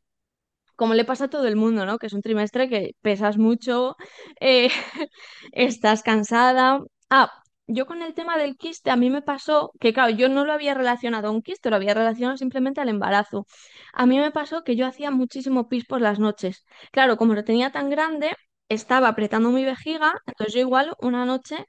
[0.75, 1.97] como le pasa a todo el mundo, ¿no?
[1.99, 3.95] Que es un trimestre que pesas mucho,
[4.39, 4.69] eh,
[5.51, 6.79] estás cansada.
[7.09, 7.31] Ah,
[7.67, 10.53] yo con el tema del quiste, a mí me pasó que, claro, yo no lo
[10.53, 13.45] había relacionado a un quiste, lo había relacionado simplemente al embarazo.
[13.93, 16.65] A mí me pasó que yo hacía muchísimo pis por las noches.
[16.91, 18.31] Claro, como lo tenía tan grande,
[18.69, 21.65] estaba apretando mi vejiga, entonces yo igual una noche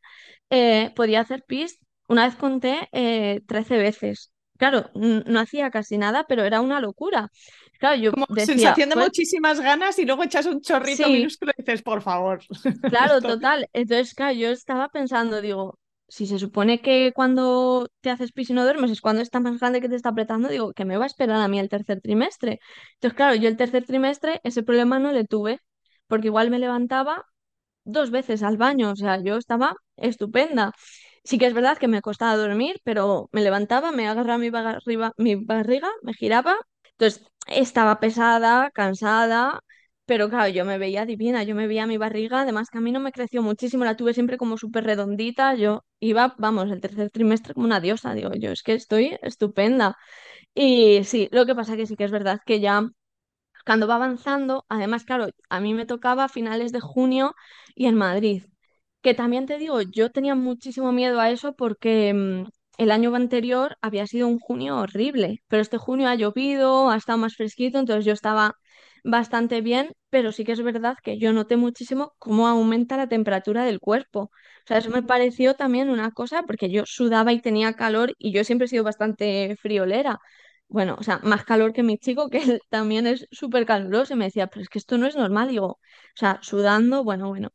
[0.50, 4.32] eh, podía hacer pis, una vez conté eh, 13 veces.
[4.58, 7.30] Claro, no hacía casi nada, pero era una locura.
[7.80, 11.10] Claro, yo Como decía, sensación de "Joder, muchísimas ganas y luego echas un chorrito sí,
[11.10, 12.40] minúsculo y dices, por favor.
[12.86, 13.68] Claro, total.
[13.72, 18.52] Entonces, claro, yo estaba pensando, digo, si se supone que cuando te haces pis y
[18.52, 21.04] no duermes es cuando está más grande que te está apretando, digo, que me va
[21.04, 22.58] a esperar a mí el tercer trimestre.
[22.94, 25.60] Entonces, claro, yo el tercer trimestre ese problema no le tuve,
[26.08, 27.24] porque igual me levantaba
[27.84, 30.72] dos veces al baño, o sea, yo estaba estupenda.
[31.24, 35.12] Sí que es verdad que me costaba dormir, pero me levantaba, me agarraba mi barriga,
[35.18, 36.56] mi barriga, me giraba,
[36.92, 39.60] entonces estaba pesada, cansada,
[40.06, 42.90] pero claro, yo me veía divina, yo me veía mi barriga, además que a mí
[42.92, 47.10] no me creció muchísimo, la tuve siempre como súper redondita, yo iba, vamos, el tercer
[47.10, 49.96] trimestre como una diosa, digo, yo es que estoy estupenda.
[50.54, 52.82] Y sí, lo que pasa que sí que es verdad que ya
[53.66, 57.34] cuando va avanzando, además, claro, a mí me tocaba a finales de junio
[57.74, 58.44] y en Madrid,
[59.02, 62.44] que también te digo, yo tenía muchísimo miedo a eso porque mm,
[62.82, 67.18] el año anterior había sido un junio horrible, pero este junio ha llovido, ha estado
[67.18, 68.54] más fresquito, entonces yo estaba
[69.04, 73.64] bastante bien, pero sí que es verdad que yo noté muchísimo cómo aumenta la temperatura
[73.64, 74.20] del cuerpo.
[74.64, 78.32] O sea, eso me pareció también una cosa, porque yo sudaba y tenía calor y
[78.32, 80.18] yo siempre he sido bastante friolera.
[80.68, 84.16] Bueno, o sea, más calor que mi chico, que él también es súper caluroso, y
[84.16, 85.78] me decía, pero es que esto no es normal, digo, o
[86.14, 87.50] sea, sudando, bueno, bueno.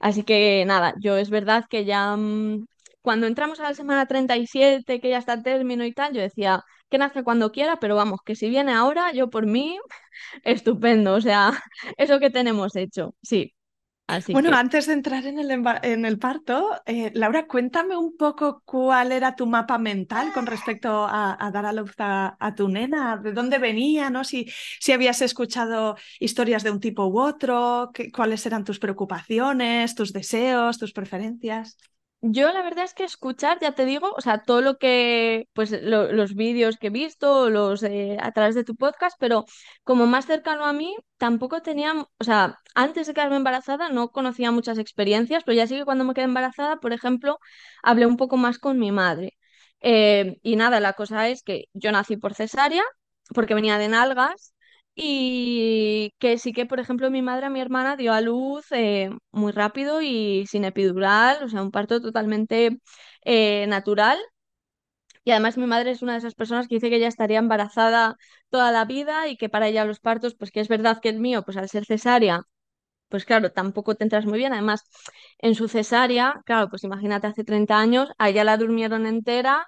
[0.00, 2.66] Así que nada, yo es verdad que ya mm,
[3.06, 6.98] cuando entramos a la semana 37 que ya está término y tal, yo decía, que
[6.98, 9.78] nazca cuando quiera, pero vamos, que si viene ahora, yo por mí,
[10.44, 11.52] estupendo, o sea,
[11.98, 13.54] eso que tenemos hecho, sí,
[14.08, 14.54] así Bueno, que...
[14.54, 15.50] antes de entrar en el,
[15.82, 20.88] en el parto, eh, Laura, cuéntame un poco cuál era tu mapa mental con respecto
[21.06, 24.24] a, a dar a luz a, a tu nena, de dónde venía, ¿no?
[24.24, 24.46] Si,
[24.80, 30.12] si habías escuchado historias de un tipo u otro, qué- cuáles eran tus preocupaciones, tus
[30.12, 31.78] deseos, tus preferencias.
[32.28, 35.70] Yo la verdad es que escuchar, ya te digo, o sea, todo lo que, pues
[35.82, 39.44] lo- los vídeos que he visto, los eh, a través de tu podcast, pero
[39.84, 44.50] como más cercano a mí, tampoco tenía, o sea, antes de quedarme embarazada no conocía
[44.50, 47.38] muchas experiencias, pero ya sí que cuando me quedé embarazada, por ejemplo,
[47.82, 49.36] hablé un poco más con mi madre.
[49.80, 52.82] Eh, y nada, la cosa es que yo nací por cesárea,
[53.34, 54.54] porque venía de nalgas.
[54.98, 59.52] Y que sí que, por ejemplo, mi madre mi hermana dio a luz eh, muy
[59.52, 62.78] rápido y sin epidural, o sea, un parto totalmente
[63.24, 64.18] eh, natural.
[65.24, 68.16] Y además mi madre es una de esas personas que dice que ella estaría embarazada
[68.50, 71.18] toda la vida y que para ella los partos, pues que es verdad que el
[71.20, 72.42] mío, pues al ser cesárea,
[73.08, 74.52] pues claro, tampoco te entras muy bien.
[74.54, 74.82] Además,
[75.38, 79.66] en su cesárea, claro, pues imagínate hace 30 años, a ella la durmieron entera.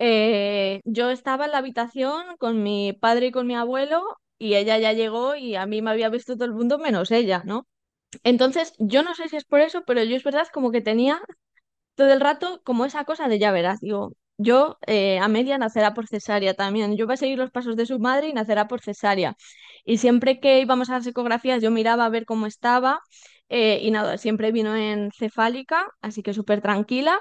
[0.00, 4.02] eh, yo estaba en la habitación con mi padre y con mi abuelo
[4.38, 7.42] y ella ya llegó y a mí me había visto todo el mundo menos ella,
[7.44, 7.66] ¿no?
[8.24, 11.20] Entonces, yo no sé si es por eso, pero yo es verdad como que tenía
[11.94, 16.06] todo el rato como esa cosa de ya verás, digo, yo, eh, Amelia nacerá por
[16.06, 19.36] cesárea también, yo voy a seguir los pasos de su madre y nacerá por cesárea.
[19.84, 23.00] Y siempre que íbamos a las ecografías yo miraba a ver cómo estaba
[23.48, 27.20] eh, y nada, siempre vino en cefálica, así que súper tranquila.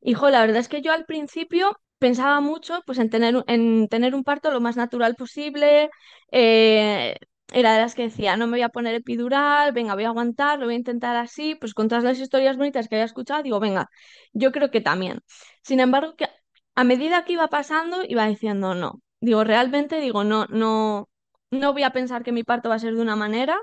[0.00, 4.14] Hijo, la verdad es que yo al principio pensaba mucho pues en tener, en tener
[4.14, 5.90] un parto lo más natural posible.
[6.32, 7.16] eh,
[7.52, 10.58] era de las que decía, no me voy a poner epidural, venga, voy a aguantar,
[10.58, 13.58] lo voy a intentar así, pues con todas las historias bonitas que había escuchado, digo,
[13.58, 13.88] venga,
[14.34, 15.20] yo creo que también.
[15.62, 16.28] Sin embargo, que
[16.74, 19.00] a medida que iba pasando, iba diciendo no.
[19.20, 21.08] Digo, realmente digo, no, no,
[21.50, 23.56] no voy a pensar que mi parto va a ser de una manera.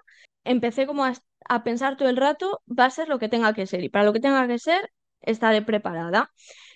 [0.44, 1.14] Empecé como a,
[1.50, 3.84] a pensar todo el rato, va a ser lo que tenga que ser.
[3.84, 6.32] Y para lo que tenga que ser, estaré preparada.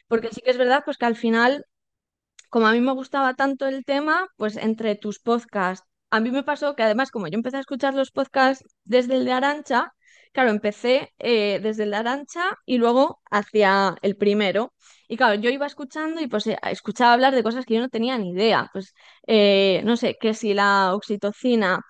[0.09, 1.65] Porque sí que es verdad, pues que al final,
[2.49, 6.43] como a mí me gustaba tanto el tema, pues entre tus podcasts, a mí me
[6.43, 9.93] pasó que además, como yo empecé a escuchar los podcasts desde el de Arancha,
[10.33, 14.73] claro, empecé eh, desde el de Arancha y luego hacia el primero.
[15.07, 17.89] Y claro, yo iba escuchando y pues eh, escuchaba hablar de cosas que yo no
[17.89, 18.69] tenía ni idea.
[18.73, 18.93] Pues
[19.27, 21.81] eh, no sé, que si la oxitocina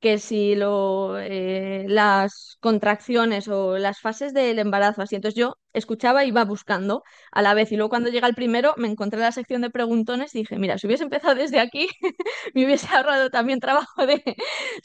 [0.00, 5.16] que si lo, eh, las contracciones o las fases del embarazo, así.
[5.16, 7.72] Entonces yo escuchaba y iba buscando a la vez.
[7.72, 10.78] Y luego cuando llega el primero, me encontré la sección de preguntones y dije, mira,
[10.78, 11.88] si hubiese empezado desde aquí,
[12.54, 14.22] me hubiese ahorrado también trabajo de,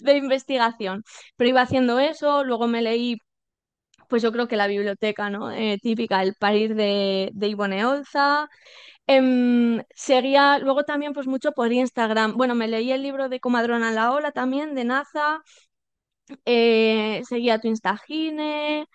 [0.04, 1.04] de investigación.
[1.36, 3.18] Pero iba haciendo eso, luego me leí.
[4.10, 5.52] Pues yo creo que la biblioteca, ¿no?
[5.52, 7.48] Eh, típica, El parir de, de
[9.08, 12.36] Em, seguía luego también pues mucho por Instagram.
[12.38, 15.42] Bueno, me leí el libro de Comadrona en la Ola también de Naza.
[16.46, 18.88] Eh, seguía tu Instagine.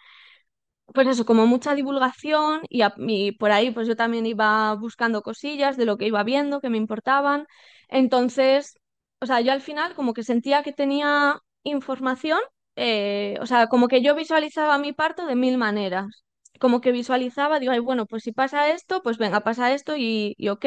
[0.94, 2.94] pues eso, como mucha divulgación y, a-
[3.38, 6.78] por ahí pues yo también iba buscando cosillas de lo que iba viendo que me
[6.78, 7.46] importaban.
[7.88, 8.74] Entonces,
[9.20, 12.38] o sea, yo al final como que sentía que tenía información,
[12.76, 16.25] eh, o sea, como que yo visualizaba mi parto de mil maneras.
[16.60, 20.36] Como que visualizaba, digo, ay, bueno, pues si pasa esto, pues venga, pasa esto y,
[20.50, 20.64] ok.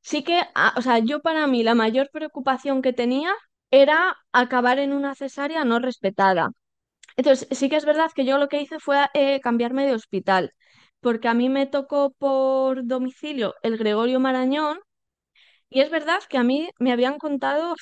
[0.00, 3.32] Sí que, ah, o sea, yo para mí la mayor preocupación que tenía
[3.70, 6.50] era acabar en una cesárea no respetada.
[7.16, 10.52] Entonces, sí que es verdad que yo lo que hice fue eh, cambiarme de hospital,
[11.00, 14.78] porque a mí me tocó por domicilio el Gregorio Marañón
[15.68, 17.74] y es verdad que a mí me habían contado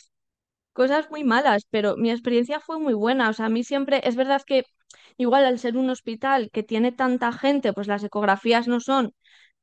[0.72, 3.30] cosas muy malas, pero mi experiencia fue muy buena.
[3.30, 4.64] O sea, a mí siempre, es verdad que
[5.16, 9.14] igual al ser un hospital que tiene tanta gente, pues las ecografías no son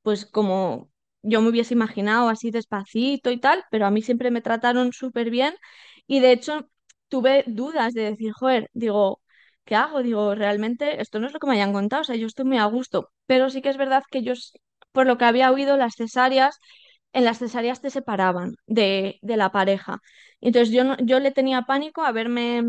[0.02, 0.90] pues como
[1.24, 5.30] yo me hubiese imaginado, así despacito y tal, pero a mí siempre me trataron súper
[5.30, 5.56] bien
[6.08, 6.70] y de hecho
[7.10, 9.22] tuve dudas de decir, joder, digo,
[9.66, 10.04] ¿qué hago?
[10.04, 12.58] Digo, realmente esto no es lo que me hayan contado, o sea, yo estoy muy
[12.58, 14.34] a gusto, pero sí que es verdad que yo,
[14.92, 16.60] por lo que había oído, las cesáreas,
[17.14, 20.00] en las cesáreas te separaban de, de la pareja.
[20.42, 22.64] Entonces yo, no- yo le tenía pánico a verme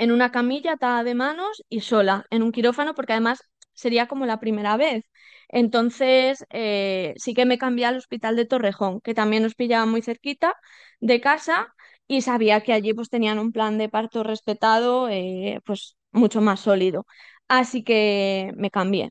[0.00, 3.40] en una camilla atada de manos y sola, en un quirófano, porque además
[3.74, 5.04] sería como la primera vez.
[5.48, 10.02] Entonces, eh, sí que me cambié al hospital de Torrejón, que también nos pillaba muy
[10.02, 10.54] cerquita
[11.00, 11.74] de casa
[12.06, 16.60] y sabía que allí pues tenían un plan de parto respetado, eh, pues mucho más
[16.60, 17.06] sólido.
[17.48, 19.10] Así que me cambié.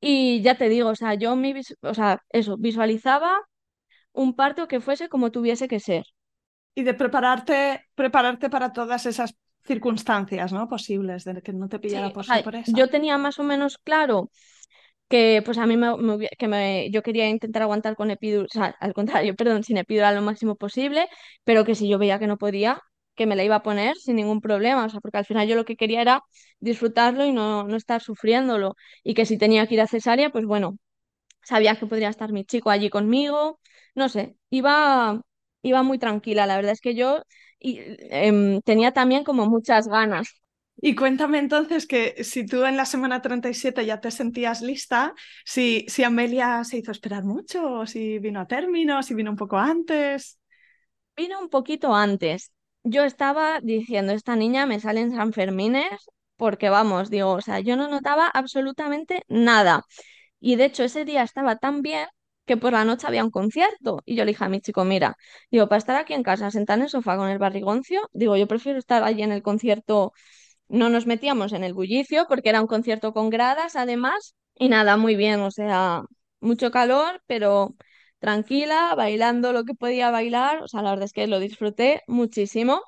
[0.00, 3.38] Y ya te digo, o sea, yo mi, o sea, eso, visualizaba
[4.12, 6.04] un parto que fuese como tuviese que ser.
[6.74, 9.34] Y de prepararte, prepararte para todas esas
[9.64, 10.68] circunstancias, ¿no?
[10.68, 12.78] Posibles, de que no te pillara Sí, por sorpresa.
[12.78, 14.30] yo tenía más o menos claro
[15.08, 18.48] que pues a mí me, me que me, yo quería intentar aguantar con epidural, o
[18.50, 21.08] sea, al contrario, perdón, sin epidural lo máximo posible,
[21.44, 22.80] pero que si yo veía que no podía,
[23.16, 25.56] que me la iba a poner sin ningún problema, o sea, porque al final yo
[25.56, 26.22] lo que quería era
[26.60, 30.46] disfrutarlo y no, no estar sufriéndolo, y que si tenía que ir a cesárea, pues
[30.46, 30.78] bueno,
[31.42, 33.60] sabía que podría estar mi chico allí conmigo,
[33.94, 35.20] no sé, iba,
[35.62, 37.22] iba muy tranquila, la verdad es que yo
[37.60, 37.80] y,
[38.10, 40.28] em, tenía también como muchas ganas.
[40.82, 45.84] Y cuéntame entonces que si tú en la semana 37 ya te sentías lista, si,
[45.88, 49.58] si Amelia se hizo esperar mucho, o si vino a término, si vino un poco
[49.58, 50.38] antes.
[51.16, 52.52] Vino un poquito antes.
[52.82, 55.90] Yo estaba diciendo, esta niña me sale en San Fermines
[56.36, 59.84] porque vamos, digo, o sea, yo no notaba absolutamente nada.
[60.40, 62.06] Y de hecho ese día estaba tan bien
[62.46, 64.00] que por la noche había un concierto.
[64.04, 65.16] Y yo le dije a mi chico, mira,
[65.50, 68.46] digo, para estar aquí en casa sentada en el sofá con el barrigoncio, digo, yo
[68.48, 70.12] prefiero estar allí en el concierto.
[70.68, 74.34] No nos metíamos en el bullicio porque era un concierto con gradas además.
[74.56, 76.02] Y nada, muy bien, o sea,
[76.40, 77.74] mucho calor, pero
[78.18, 82.82] tranquila, bailando lo que podía bailar, o sea, la verdad es que lo disfruté muchísimo.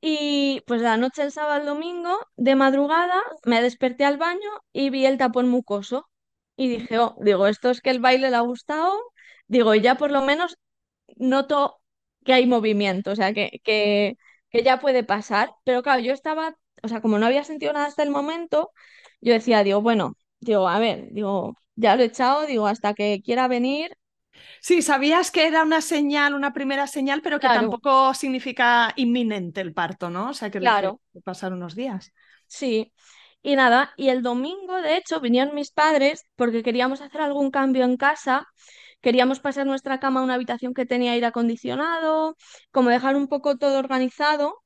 [0.00, 4.90] Y pues la noche del sábado al domingo, de madrugada, me desperté al baño y
[4.90, 6.06] vi el tapón mucoso.
[6.56, 8.92] Y dije, oh, digo, esto es que el baile le ha gustado,
[9.48, 10.56] digo, ya por lo menos
[11.16, 11.80] noto
[12.24, 14.16] que hay movimiento, o sea, que, que,
[14.50, 15.50] que ya puede pasar.
[15.64, 18.72] Pero claro, yo estaba, o sea, como no había sentido nada hasta el momento,
[19.20, 23.22] yo decía, digo, bueno, digo, a ver, digo, ya lo he echado, digo, hasta que
[23.24, 23.96] quiera venir,
[24.60, 29.60] Sí, sabías que era una señal, una primera señal, pero que claro, tampoco significa inminente
[29.60, 30.30] el parto, ¿no?
[30.30, 32.12] O sea, que, que claro, pasar unos días.
[32.46, 32.92] sí.
[33.44, 37.84] Y nada, y el domingo, de hecho, vinieron mis padres porque queríamos hacer algún cambio
[37.84, 38.46] en casa,
[39.02, 42.36] queríamos pasar nuestra cama a una habitación que tenía aire acondicionado,
[42.72, 44.56] como dejar un poco todo organizado.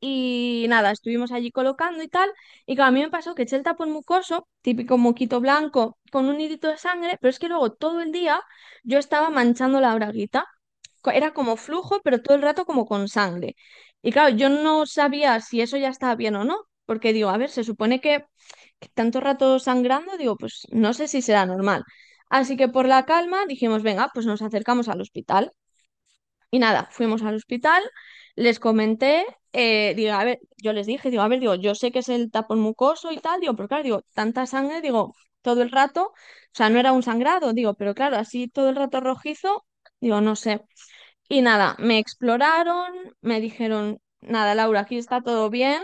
[0.00, 2.30] Y nada, estuvimos allí colocando y tal.
[2.66, 6.28] Y claro, a mí me pasó que eché el tapón mucoso, típico moquito blanco, con
[6.28, 8.40] un hilito de sangre, pero es que luego todo el día
[8.82, 10.46] yo estaba manchando la braguita.
[11.04, 13.56] Era como flujo, pero todo el rato como con sangre.
[14.02, 16.56] Y claro, yo no sabía si eso ya estaba bien o no,
[16.86, 18.24] porque digo, a ver, se supone que,
[18.94, 21.84] tanto rato sangrando, digo, pues no sé si será normal.
[22.30, 25.52] Así que por la calma dijimos, venga, pues nos acercamos al hospital.
[26.50, 27.82] Y nada, fuimos al hospital,
[28.34, 31.90] les comenté, eh, digo, a ver, yo les dije, digo, a ver, digo, yo sé
[31.92, 35.62] que es el tapón mucoso y tal, digo, pero claro, digo, tanta sangre, digo, todo
[35.62, 36.14] el rato, o
[36.52, 39.64] sea, no era un sangrado, digo, pero claro, así todo el rato rojizo,
[40.00, 40.60] digo, no sé.
[41.28, 45.82] Y nada, me exploraron, me dijeron, nada, Laura, aquí está todo bien,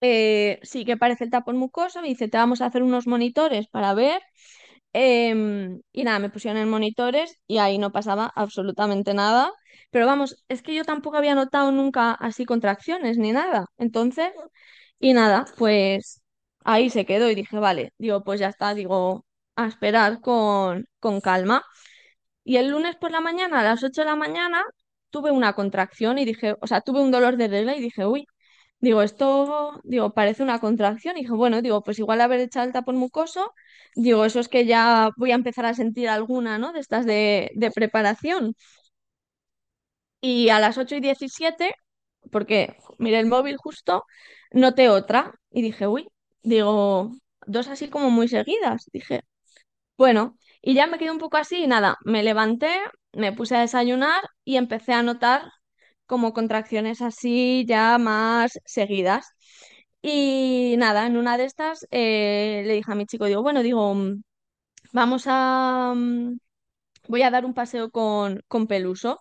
[0.00, 3.68] eh, sí que parece el tapón mucoso, me dice, te vamos a hacer unos monitores
[3.68, 4.20] para ver.
[4.92, 9.52] Em, y nada, me pusieron en monitores y ahí no pasaba absolutamente nada.
[9.90, 13.66] Pero vamos, es que yo tampoco había notado nunca así contracciones ni nada.
[13.78, 14.32] Entonces,
[14.98, 16.22] y nada, pues
[16.64, 19.26] ahí se quedó y dije, vale, digo, pues ya está, digo,
[19.56, 21.64] a esperar con, con calma.
[22.44, 24.62] Y el lunes por la mañana, a las 8 de la mañana,
[25.10, 28.26] tuve una contracción y dije, o sea, tuve un dolor de regla y dije, uy.
[28.80, 31.16] Digo, esto, digo, parece una contracción.
[31.18, 33.52] Y dije, bueno, digo, pues igual haber echado el tapón mucoso,
[33.94, 36.72] digo, eso es que ya voy a empezar a sentir alguna, ¿no?
[36.72, 38.54] De estas de, de preparación.
[40.20, 41.74] Y a las 8 y 17
[42.32, 44.04] porque miré el móvil justo,
[44.52, 46.08] noté otra y dije, uy,
[46.42, 47.12] digo,
[47.46, 48.86] dos así como muy seguidas.
[48.92, 49.22] Dije,
[49.98, 52.70] bueno, y ya me quedé un poco así y nada, me levanté,
[53.12, 55.50] me puse a desayunar y empecé a notar
[56.10, 59.28] como contracciones así ya más seguidas.
[60.02, 63.94] Y nada, en una de estas eh, le dije a mi chico, digo, bueno, digo,
[63.94, 64.22] mm,
[64.92, 66.38] vamos a, mm,
[67.08, 69.20] voy a dar un paseo con, con Peluso.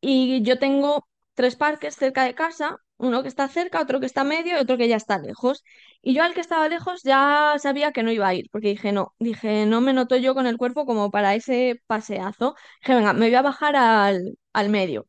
[0.00, 4.24] Y yo tengo tres parques cerca de casa, uno que está cerca, otro que está
[4.24, 5.62] medio y otro que ya está lejos.
[6.02, 8.92] Y yo al que estaba lejos ya sabía que no iba a ir, porque dije,
[8.92, 12.54] no, dije, no me noto yo con el cuerpo como para ese paseazo.
[12.82, 15.06] Dije, venga, me voy a bajar al, al medio.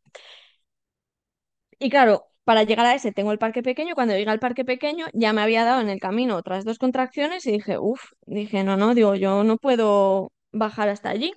[1.79, 3.95] Y claro, para llegar a ese tengo el parque pequeño.
[3.95, 7.45] Cuando llegué al parque pequeño ya me había dado en el camino otras dos contracciones
[7.45, 11.33] y dije, uff, dije, no, no, digo, yo no puedo bajar hasta allí.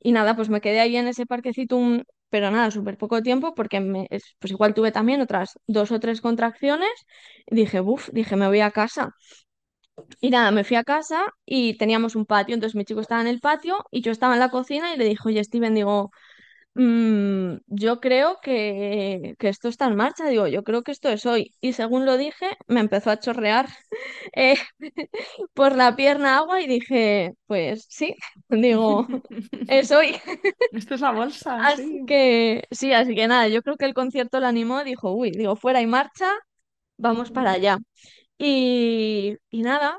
[0.00, 3.54] Y nada, pues me quedé ahí en ese parquecito un, pero nada, súper poco tiempo
[3.54, 6.90] porque me, es- pues igual tuve también otras dos o tres contracciones.
[7.46, 9.10] Y dije, uff, dije, me voy a casa.
[10.20, 13.26] Y nada, me fui a casa y teníamos un patio, entonces mi chico estaba en
[13.28, 16.10] el patio y yo estaba en la cocina y le dije, oye, Steven, digo,
[16.74, 21.26] "Mm, yo creo que, que esto está en marcha, digo, yo creo que esto es
[21.26, 21.52] hoy.
[21.60, 23.68] Y según lo dije, me empezó a chorrear
[24.34, 24.56] eh,
[25.54, 28.14] por la pierna agua y dije, pues sí,
[28.48, 29.08] digo,
[29.66, 30.16] es hoy.
[30.72, 32.00] Esto es la bolsa, Así sí.
[32.06, 35.56] que sí, así que nada, yo creo que el concierto lo animó, dijo, uy, digo,
[35.56, 36.30] fuera y marcha,
[36.98, 37.78] vamos para allá.
[38.38, 39.98] Y, y nada,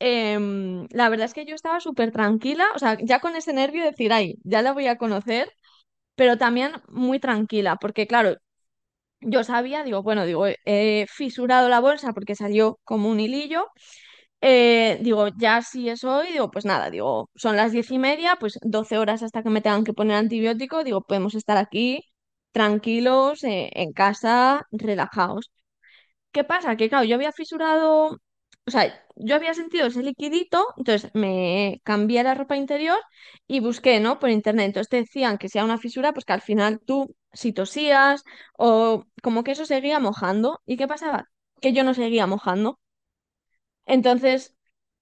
[0.00, 3.82] em, la verdad es que yo estaba súper tranquila, o sea, ya con ese nervio
[3.84, 5.50] de decir, ay, ya la voy a conocer,
[6.14, 8.36] pero también muy tranquila, porque claro,
[9.20, 13.66] yo sabía, digo, bueno, digo, he fisurado la bolsa porque salió como un hilillo.
[14.42, 18.36] eh, digo, ya si es hoy, digo, pues nada, digo, son las diez y media,
[18.40, 22.02] pues 12 horas hasta que me tengan que poner antibiótico, digo, podemos estar aquí
[22.52, 25.50] tranquilos, eh, en casa, relajados.
[26.32, 26.76] ¿Qué pasa?
[26.76, 28.18] Que claro, yo había fisurado,
[28.66, 32.98] o sea, yo había sentido ese liquidito, entonces me cambié la ropa interior
[33.46, 34.18] y busqué, ¿no?
[34.18, 34.66] Por internet.
[34.66, 38.22] Entonces te decían que sea una fisura, pues que al final tú, si tosías
[38.56, 40.60] o como que eso seguía mojando.
[40.66, 41.24] ¿Y qué pasaba?
[41.60, 42.78] Que yo no seguía mojando.
[43.86, 44.54] Entonces,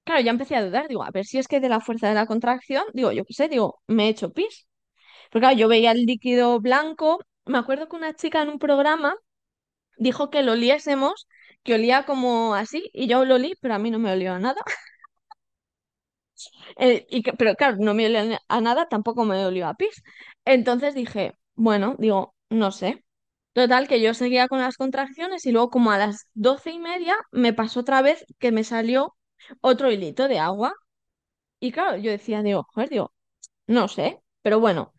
[0.05, 2.15] claro, ya empecé a dudar, digo, a ver si es que de la fuerza de
[2.15, 4.67] la contracción, digo, yo qué sé, digo, me he hecho pis.
[5.31, 9.17] Porque claro, yo veía el líquido blanco, me acuerdo que una chica en un programa
[9.99, 11.29] dijo que lo oliésemos,
[11.65, 14.39] que olía como así, y yo lo olí, pero a mí no me olió a
[14.39, 14.63] nada.
[16.77, 20.03] Eh, y que- pero claro, no me olió a nada, tampoco me olió a pis.
[20.45, 23.05] Entonces dije, bueno, digo, no sé.
[23.53, 27.17] Total, que yo seguía con las contracciones y luego como a las doce y media
[27.33, 29.17] me pasó otra vez que me salió
[29.61, 30.75] otro hilito de agua.
[31.61, 33.13] Y claro, yo decía, digo, joder, digo,
[33.67, 34.93] no sé, pero bueno.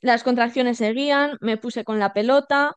[0.00, 2.74] Las contracciones seguían, me puse con la pelota,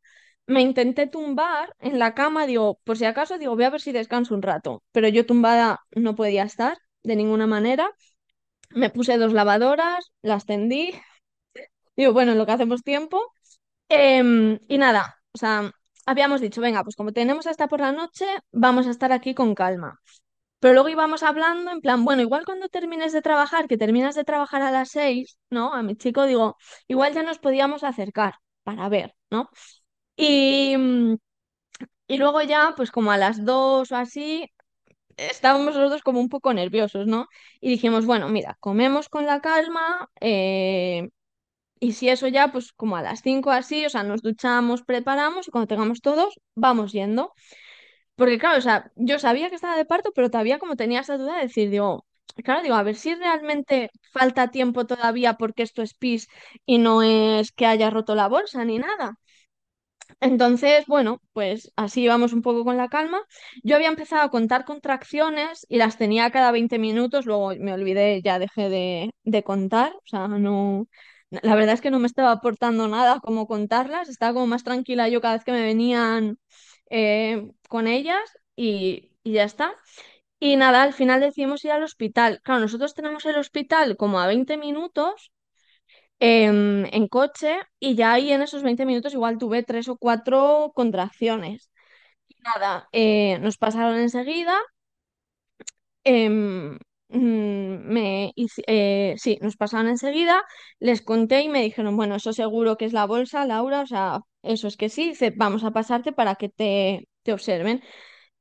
[0.47, 3.91] me intenté tumbar en la cama, digo, por si acaso, digo, voy a ver si
[3.91, 7.89] descanso un rato, pero yo tumbada no podía estar de ninguna manera.
[8.71, 10.93] Me puse dos lavadoras, las tendí,
[11.97, 13.21] digo, bueno, en lo que hacemos tiempo.
[13.89, 15.71] Em, y nada, o sea,
[16.05, 19.55] habíamos dicho, venga, pues como tenemos hasta por la noche, vamos a estar aquí con
[19.55, 19.99] calma.
[20.59, 24.23] Pero luego íbamos hablando en plan, bueno, igual cuando termines de trabajar, que terminas de
[24.25, 25.73] trabajar a las seis, ¿no?
[25.73, 29.49] A mi chico digo, igual ya nos podíamos acercar para ver, ¿no?
[30.18, 31.18] Y, mm,
[32.07, 34.51] y luego ya, pues como a las dos o así,
[35.18, 37.28] estábamos los dos como un poco nerviosos, ¿no?
[37.61, 41.09] Y dijimos, bueno, mira, comemos con la calma, eh,
[41.80, 45.47] y si eso ya, pues como a las cinco así, o sea, nos duchamos, preparamos
[45.47, 47.34] y cuando tengamos todos, vamos yendo.
[48.15, 51.18] Porque claro, o sea, yo sabía que estaba de parto, pero todavía como tenía esa
[51.18, 52.05] duda de decir, digo,
[52.43, 56.28] claro, digo, a ver si realmente falta tiempo todavía porque esto es pis
[56.65, 59.18] y no es que haya roto la bolsa ni nada.
[60.20, 63.20] Entonces, bueno, pues así íbamos un poco con la calma.
[63.63, 68.22] Yo había empezado a contar contracciones y las tenía cada 20 minutos, luego me olvidé,
[68.24, 70.88] ya dejé de, de contar, o sea, no,
[71.30, 75.07] la verdad es que no me estaba aportando nada como contarlas, estaba como más tranquila
[75.09, 76.39] yo cada vez que me venían
[76.89, 78.20] eh, con ellas
[78.55, 79.76] y, y ya está.
[80.39, 82.41] Y nada, al final decidimos ir al hospital.
[82.43, 85.32] Claro, nosotros tenemos el hospital como a 20 minutos
[86.20, 90.72] em, en coche y ya ahí en esos 20 minutos igual tuve tres o cuatro
[90.76, 91.70] contracciones.
[92.43, 94.55] Nada, eh, nos pasaron enseguida.
[96.03, 96.78] em,
[97.09, 98.34] mm, me,
[98.68, 100.41] eh, sí, nos pasaron enseguida,
[100.80, 104.20] les conté y me dijeron, bueno, eso seguro que es la bolsa, Laura, o sea,
[104.43, 107.84] eso es que sí, dice, vamos a pasarte para que te, te observen.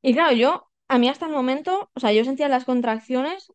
[0.02, 3.52] Y claro, yo, a mí hasta el momento, o sea, yo sentía las contracciones,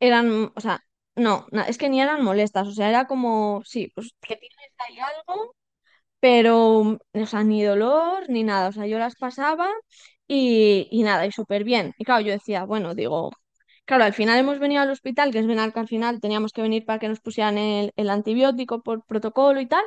[0.00, 0.82] eran, o sea,
[1.16, 4.98] no, es que ni eran molestas, o sea, era como, sí, pues que tienes ahí
[4.98, 5.54] algo,
[6.20, 6.80] pero,
[7.14, 9.68] o sea, ni dolor ni nada, o sea, yo las pasaba
[10.28, 11.94] y, y nada, y súper bien.
[11.98, 13.32] Y claro, yo decía, bueno, digo,
[13.86, 16.62] claro, al final hemos venido al hospital, que es verdad que al final teníamos que
[16.62, 19.84] venir para que nos pusieran el, el antibiótico por protocolo y tal,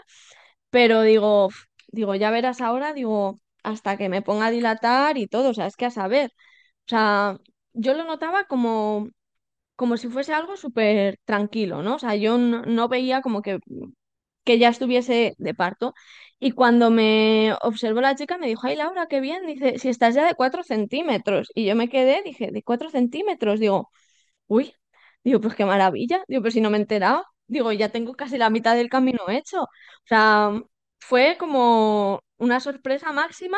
[0.70, 1.50] pero digo,
[1.90, 5.68] digo, ya verás ahora, digo, hasta que me ponga a dilatar y todo, o sea,
[5.68, 6.32] es que a saber,
[6.88, 7.38] o sea,
[7.74, 9.10] yo lo notaba como,
[9.76, 11.96] como si fuese algo súper tranquilo, ¿no?
[11.96, 13.60] O sea, yo no, veía como que,
[14.44, 15.94] que ya estuviese de parto.
[16.40, 20.16] Y cuando me observó la chica, me dijo, ay, Laura, qué bien, dice, si estás
[20.16, 21.50] ya de cuatro centímetros.
[21.56, 23.60] Y yo me quedé, dije, ¿de cuatro centímetros?
[23.60, 23.90] Digo,
[24.48, 24.74] uy,
[25.24, 28.38] digo, pues qué maravilla, digo, pues si no me he enterado, digo, ya tengo casi
[28.38, 29.64] la mitad del camino hecho.
[29.64, 29.70] O
[30.06, 30.52] sea,
[31.00, 33.58] fue como una sorpresa máxima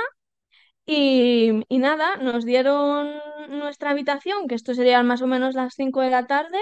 [0.86, 3.10] y, y nada, nos dieron
[3.50, 6.58] nuestra habitación, que esto serían más o menos las 5 de la tarde,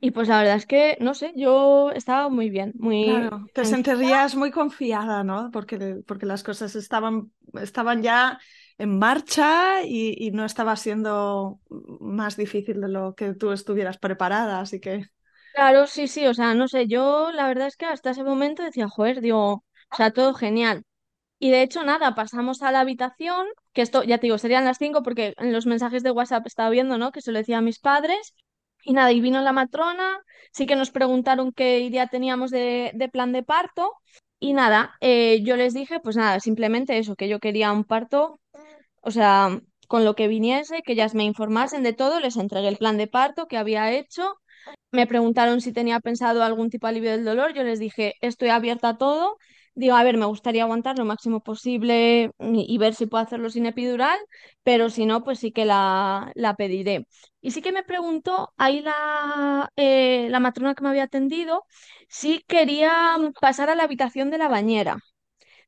[0.00, 3.64] y pues la verdad es que, no sé, yo estaba muy bien, muy Claro, te
[3.64, 5.50] sentirías muy confiada, ¿no?
[5.52, 8.40] Porque, porque las cosas estaban, estaban ya
[8.78, 11.60] en marcha y, y no estaba siendo
[12.00, 15.06] más difícil de lo que tú estuvieras preparada, así que...
[15.52, 18.62] Claro, sí, sí, o sea, no sé, yo la verdad es que hasta ese momento
[18.62, 20.84] decía, joder, digo, o sea, todo genial.
[21.38, 24.78] Y de hecho, nada, pasamos a la habitación, que esto, ya te digo, serían las
[24.78, 27.12] cinco porque en los mensajes de WhatsApp estaba viendo, ¿no?
[27.12, 28.34] Que se lo decía a mis padres.
[28.82, 30.18] Y nada, y vino la matrona,
[30.52, 33.92] sí que nos preguntaron qué idea teníamos de, de plan de parto.
[34.38, 38.40] Y nada, eh, yo les dije, pues nada, simplemente eso, que yo quería un parto,
[39.02, 42.76] o sea, con lo que viniese, que ellas me informasen de todo, les entregué el
[42.78, 44.36] plan de parto que había hecho
[44.92, 47.52] me preguntaron si tenía pensado algún tipo de alivio del dolor.
[47.54, 49.36] Yo les dije, estoy abierta a todo.
[49.78, 53.66] Digo, a ver, me gustaría aguantar lo máximo posible y, ver si puedo hacerlo sin
[53.66, 54.18] epidural,
[54.62, 57.06] pero si no, pues sí que la, la pediré.
[57.42, 61.62] Y sí que me preguntó ahí la, eh, la matrona que me había atendido
[62.08, 64.96] si quería pasar a la habitación de la bañera.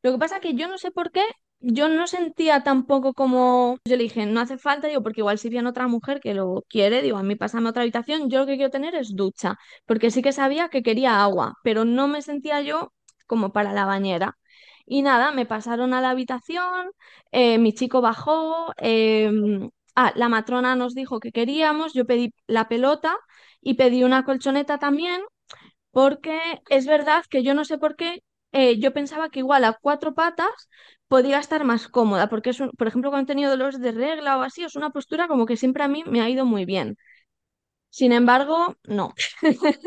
[0.03, 1.23] Lo que pasa que yo no sé por qué,
[1.61, 5.49] yo no sentía tampoco como, yo le dije, no hace falta, digo, porque igual si
[5.49, 8.47] viene otra mujer que lo quiere, digo, a mí pásame a otra habitación, yo lo
[8.47, 12.23] que quiero tener es ducha, porque sí que sabía que quería agua, pero no me
[12.23, 12.93] sentía yo
[13.29, 14.39] como para la bañera.
[14.87, 16.91] Y nada, me pasaron a la habitación,
[17.33, 22.68] eh, mi chico bajó, em, ah, la matrona nos dijo que queríamos, yo pedí la
[22.68, 23.16] pelota
[23.62, 25.22] y pedí una colchoneta también
[25.93, 28.22] porque es verdad que yo no sé por qué,
[28.53, 30.49] eh, yo pensaba que igual a cuatro patas
[31.09, 34.39] podía estar más cómoda, porque es un- por ejemplo, cuando he tenido dolores de regla
[34.39, 36.97] o así, es una postura como que siempre a mí me ha ido muy bien.
[37.91, 39.14] Sin embargo, no,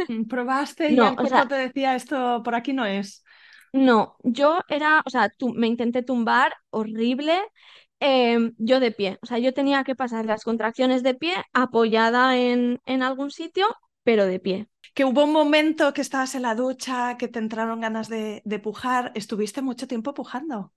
[0.07, 3.23] Mm, Probaste y no, el sea, te decía esto por aquí no es.
[3.73, 7.39] No, yo era, o sea, tu- me intenté tumbar horrible.
[8.03, 12.35] em, yo de pie, o sea, yo tenía que pasar las contracciones de pie apoyada
[12.37, 13.67] en, en algún sitio,
[14.03, 14.67] pero de pie.
[14.95, 18.59] Que hubo un momento que estabas en la ducha, que te entraron ganas de, de
[18.59, 19.11] pujar.
[19.15, 20.73] Estuviste mucho tiempo pujando.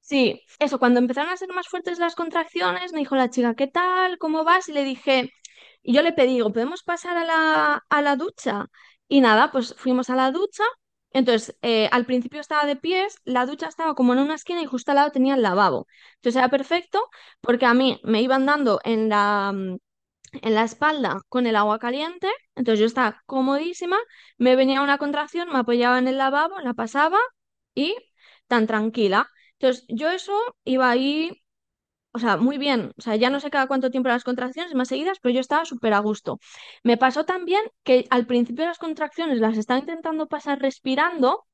[0.00, 3.66] Sí, eso, cuando empezaron a ser más fuertes las contracciones, me dijo la chica, ¿qué
[3.66, 4.16] tal?
[4.18, 4.68] ¿Cómo vas?
[4.68, 5.30] Y le dije,
[5.82, 8.66] y yo le pedí, digo, ¿podemos pasar a la, a la ducha?
[9.06, 10.62] Y nada, pues fuimos a la ducha.
[11.12, 14.66] Entonces, eh, al principio estaba de pies, la ducha estaba como en una esquina y
[14.66, 15.86] justo al lado tenía el lavabo.
[16.16, 17.00] Entonces era perfecto
[17.40, 19.78] porque a mí me iban dando en la, mm,
[20.42, 23.96] en la espalda con el agua caliente, entonces yo estaba comodísima,
[24.38, 27.18] me venía una contracción, me apoyaba en el lavabo, la pasaba
[27.74, 27.94] y
[28.46, 29.28] tan tranquila.
[29.58, 30.32] Entonces yo eso
[30.64, 31.42] iba ahí,
[32.18, 34.88] o sea, muy bien, o sea, ya no sé cada cuánto tiempo las contracciones más
[34.88, 36.38] seguidas, pero yo estaba súper a gusto.
[36.82, 41.46] Me pasó también que al principio las contracciones las estaba intentando pasar respirando.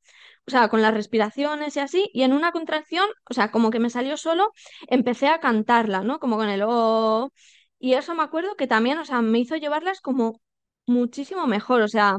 [0.47, 3.81] O sea, con las respiraciones y así, y en una contracción, o sea, como que
[3.81, 4.53] me salió solo,
[4.89, 6.19] empecé a cantarla, ¿no?
[6.21, 7.31] Como con el oh,
[7.79, 10.41] y eso me acuerdo que también, o sea, me hizo llevarlas como
[10.87, 11.83] muchísimo mejor.
[11.83, 12.17] O sea,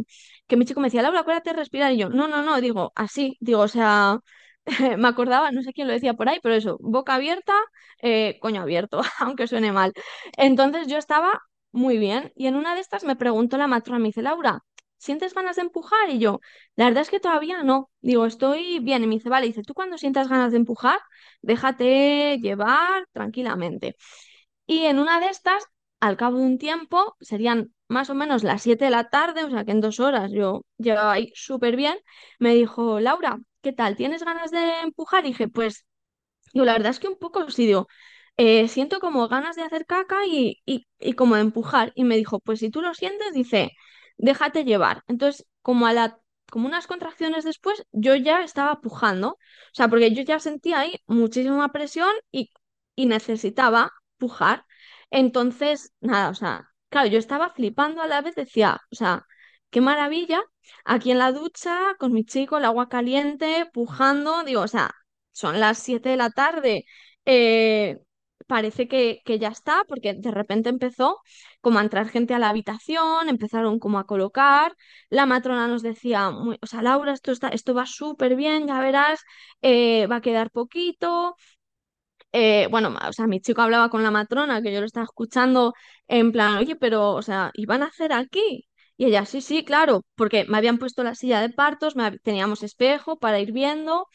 [0.48, 1.92] que mi chico me decía, Laura, acuérdate de respirar.
[1.94, 4.20] Y yo, no, no, no, digo, así, digo, o sea,
[4.98, 7.54] me acordaba, no sé quién lo decía por ahí, pero eso, boca abierta,
[8.02, 9.94] eh, coño abierto, aunque suene mal.
[10.38, 11.42] Entonces yo estaba
[11.72, 12.32] muy bien.
[12.36, 14.62] Y en una de estas me preguntó la matrona, me dice, Laura,
[14.98, 16.10] ¿sientes ganas de empujar?
[16.10, 16.40] Y yo,
[16.76, 17.90] la verdad es que todavía no.
[18.02, 19.04] Digo, estoy bien.
[19.04, 21.00] Y me dice, vale, dice, tú cuando sientas ganas de empujar,
[21.42, 23.96] déjate llevar tranquilamente.
[24.68, 25.64] Y en una de estas,
[26.00, 29.50] al cabo de un tiempo, serían más o menos las 7 de la tarde, o
[29.50, 31.98] sea que en dos horas yo llevaba ahí súper bien,
[32.40, 33.98] me dijo, Laura, ¿qué tal?
[33.98, 35.26] ¿Tienes ganas de empujar?
[35.26, 35.86] Y dije, pues,
[36.54, 37.88] digo, la verdad es que un poco sí, digo,
[38.38, 41.92] "eh, siento como ganas de hacer caca y, y, y como de empujar.
[41.96, 43.72] Y me dijo, pues si tú lo sientes, dice,
[44.18, 45.04] déjate llevar.
[45.08, 46.20] Entonces, como a la...
[46.52, 49.38] Como unas contracciones después, yo ya estaba pujando, o
[49.74, 52.52] sea, porque yo ya sentía ahí muchísima presión y
[52.96, 54.66] y necesitaba pujar.
[55.12, 59.26] Entonces, nada, o sea, claro, yo estaba flipando a la vez, decía, o sea,
[59.76, 60.42] qué maravilla,
[60.86, 64.92] aquí en la ducha, con mi chico, el agua caliente, pujando, digo, o sea,
[65.34, 66.86] son las 7 de la tarde,
[67.26, 68.00] eh,
[68.48, 71.20] parece que, que ya está, porque de repente empezó
[71.62, 74.74] como a entrar gente a la habitación, empezaron como a colocar,
[75.10, 78.80] la matrona nos decía, muy, o sea, Laura, esto, está, esto va súper bien, ya
[78.82, 79.22] verás,
[79.62, 81.36] eh, va a quedar poquito.
[82.32, 85.74] Eh, bueno, o sea, mi chico hablaba con la matrona, que yo lo estaba escuchando
[86.08, 88.68] en plan, oye, pero, o sea, ¿y van a hacer aquí?
[88.98, 93.18] Y ella, sí, sí, claro, porque me habían puesto la silla de partos, teníamos espejo
[93.18, 94.08] para ir viendo.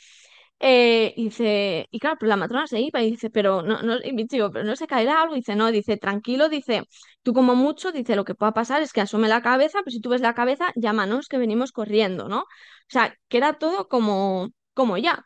[0.60, 3.96] Eh, y dice, y claro, pues la matrona se iba y dice, pero no, no,
[4.04, 5.34] y pero no se caerá algo.
[5.34, 6.84] dice, no, dice, tranquilo, dice,
[7.22, 10.00] tú como mucho, dice, lo que pueda pasar es que asome la cabeza, pero si
[10.00, 12.40] tú ves la cabeza, llámanos que venimos corriendo, ¿no?
[12.42, 12.46] O
[12.88, 15.24] sea, que era todo como, como ya.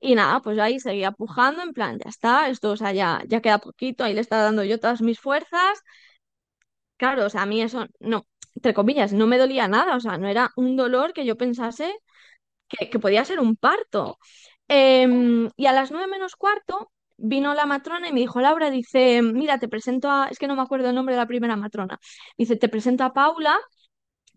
[0.00, 3.40] Y nada, pues ahí seguía pujando, en plan, ya está, esto, o sea, ya, ya
[3.40, 5.80] queda poquito, ahí le estaba dando yo todas mis fuerzas.
[6.96, 10.18] Claro, o sea, a mí eso, no, entre comillas, no me dolía nada, o sea,
[10.18, 11.92] no era un dolor que yo pensase
[12.68, 14.18] que, que podía ser un parto.
[14.68, 19.22] Em, y a las nueve menos cuarto vino la matrona y me dijo, Laura, dice,
[19.22, 21.98] mira, te presento a, es que no me acuerdo el nombre de la primera matrona,
[22.38, 23.56] dice, te presento a Paula,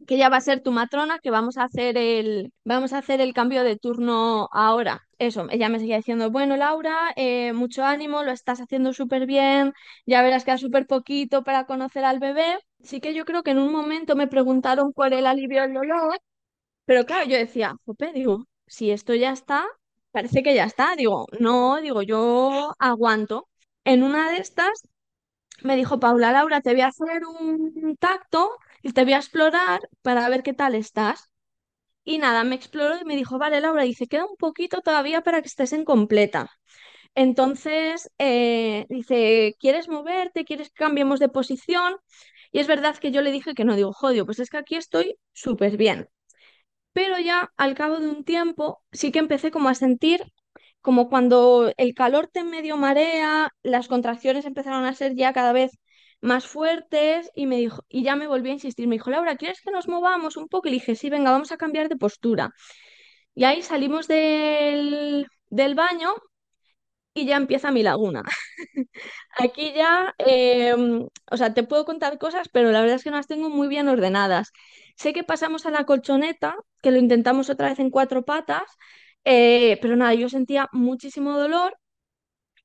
[0.07, 3.21] que ella va a ser tu matrona, que vamos a hacer el, vamos a hacer
[3.21, 5.01] el cambio de turno ahora.
[5.17, 9.73] Eso, ella me seguía diciendo, bueno, Laura, eh, mucho ánimo, lo estás haciendo súper bien,
[10.05, 12.57] ya verás que queda súper poquito para conocer al bebé.
[12.85, 16.19] Sí que yo creo que en un momento me preguntaron por el alivio del dolor,
[16.85, 19.65] pero claro, yo decía, jope, digo, si esto ya está,
[20.11, 20.95] parece que ya está.
[20.97, 23.49] Digo, no, digo, yo aguanto.
[23.85, 24.71] En una de estas
[25.63, 28.51] me dijo Paula, Laura, te voy a hacer un tacto
[28.83, 31.29] y te voy a explorar para ver qué tal estás.
[32.03, 35.41] Y nada, me exploró y me dijo, vale, Laura, dice, queda un poquito todavía para
[35.41, 36.51] que estés en completa.
[37.15, 40.45] Entonces, eh, dice, ¿quieres moverte?
[40.45, 41.95] ¿Quieres que cambiemos de posición?
[42.55, 44.75] Y es verdad que yo le dije que no, digo, jodio, pues es que aquí
[44.77, 46.07] estoy súper bien.
[46.93, 50.23] Pero ya al cabo de un tiempo sí que empecé como a sentir
[50.81, 55.71] como cuando el calor te medio marea, las contracciones empezaron a ser ya cada vez
[56.21, 59.59] más fuertes y me dijo, y ya me volví a insistir, me dijo, Laura, ¿quieres
[59.61, 60.69] que nos movamos un poco?
[60.69, 62.51] Y le dije, sí, venga, vamos a cambiar de postura.
[63.35, 66.13] Y ahí salimos del, del baño
[67.15, 68.23] y ya empieza mi laguna.
[69.37, 73.17] Aquí ya, em, o sea, te puedo contar cosas, pero la verdad es que no
[73.17, 74.51] las tengo muy bien ordenadas.
[74.97, 78.63] Sé que pasamos a la colchoneta, que lo intentamos otra vez en cuatro patas,
[79.25, 81.77] eh, pero nada, yo sentía muchísimo dolor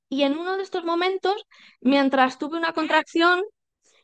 [0.09, 1.35] y en uno de estos momentos,
[1.81, 3.43] mientras tuve una contracción,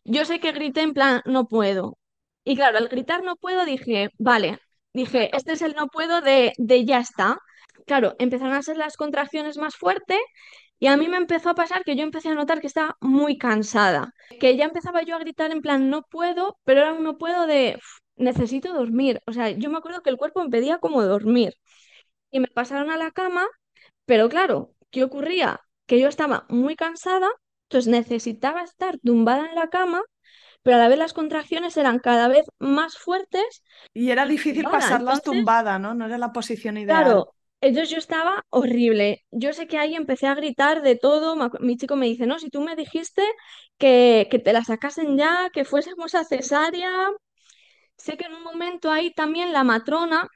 [0.04, 1.98] yo sé que grité en plan, no puedo.
[2.44, 4.60] Y claro, al gritar no puedo, dije, vale,
[4.94, 7.38] dije, este es el no puedo de, de ya está.
[7.86, 10.18] Claro, empezaron a ser las contracciones más fuertes
[10.78, 13.38] y a mí me empezó a pasar que yo empecé a notar que estaba muy
[13.38, 17.46] cansada, que ya empezaba yo a gritar en plan, no puedo, pero ahora no puedo
[17.46, 17.78] de,
[18.16, 19.20] necesito dormir.
[19.26, 21.54] O sea, yo me acuerdo que el cuerpo me pedía como dormir.
[22.30, 23.46] Y me pasaron a la cama,
[24.04, 25.60] pero claro, ¿qué ocurría?
[25.86, 27.28] Que yo estaba muy cansada,
[27.68, 30.02] entonces necesitaba estar tumbada en la cama,
[30.62, 33.62] pero a la vez las contracciones eran cada vez más fuertes.
[33.94, 35.94] Y era difícil pasarlas tumbada, ¿no?
[35.94, 37.04] No era la posición ideal.
[37.04, 39.24] Claro, entonces yo estaba horrible.
[39.30, 41.36] Yo sé que ahí empecé a gritar de todo.
[41.60, 43.22] Mi chico me dice, no, si tú me dijiste
[43.78, 46.90] que, que te la sacasen ya, que fuésemos a cesárea.
[47.96, 50.28] Sé que en un momento ahí también la matrona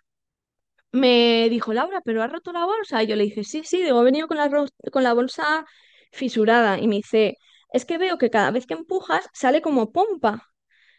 [0.93, 3.03] me dijo, Laura, ¿pero has roto la bolsa?
[3.03, 4.51] Y yo le dije, sí, sí, digo, he venido con la,
[4.93, 5.65] con la bolsa
[6.13, 6.79] fisurada.
[6.79, 7.37] Y me dice,
[7.73, 10.49] es que veo que cada vez que empujas sale como pompa.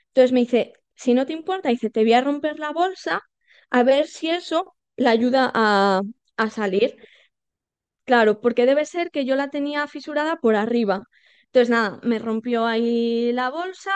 [0.10, 3.22] Entonces me dice, si no te importa, dice, te voy a romper la bolsa
[3.70, 6.02] a ver si eso la ayuda a,
[6.38, 6.98] a salir.
[8.06, 11.04] Claro, porque debe ser que yo la tenía fisurada por arriba.
[11.46, 13.92] Entonces, nada, me rompió ahí la bolsa,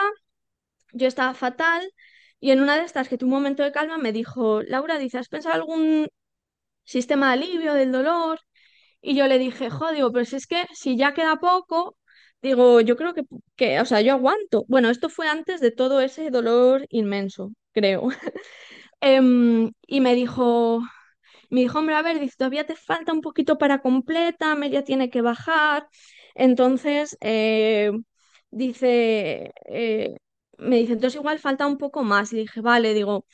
[0.92, 1.90] yo estaba fatal
[2.40, 5.18] y en una de estas que tuvo un momento de calma me dijo, Laura, dice,
[5.18, 6.08] ¿has pensado algún
[6.84, 8.40] sistema de alivio del dolor?
[9.02, 11.98] Y yo le dije, joder, pero si es que si ya queda poco,
[12.42, 13.24] digo, yo creo que,
[13.56, 14.64] que, o sea, yo aguanto.
[14.68, 18.08] Bueno, esto fue antes de todo ese dolor inmenso, creo.
[19.00, 20.80] Em, y me dijo,
[21.50, 25.10] me dijo, hombre, a ver, dice, todavía te falta un poquito para completa, media tiene
[25.10, 25.88] que bajar.
[26.34, 27.92] Entonces, eh,
[28.50, 30.16] dice, eh,
[30.58, 32.32] me dice, entonces igual falta un poco más.
[32.32, 33.26] Y dije, vale, digo,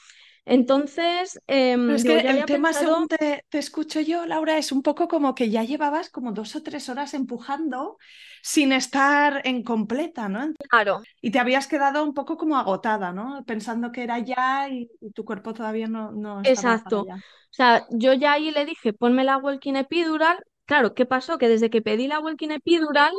[0.44, 1.40] entonces...
[1.46, 5.34] Em, es que el tema, según te, te, escucho yo, Laura, es un poco como
[5.34, 7.98] que ya llevabas como dos o tres horas empujando
[8.42, 10.52] sin estar en completa, ¿no?
[10.68, 11.00] Claro.
[11.20, 13.44] Y te habías quedado un poco como agotada, ¿no?
[13.46, 17.02] Pensando que era ya y, tu cuerpo todavía no, no estaba Exacto.
[17.02, 20.38] O sea, yo ya ahí le dije, ponme la walking epidural.
[20.64, 21.38] claro, ¿qué pasó?
[21.38, 23.12] Que desde que pedí la walking epidural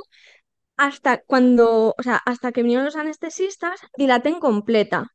[0.76, 5.08] hasta cuando, o sea, hasta que vinieron los anestesistas, dilaté en completa.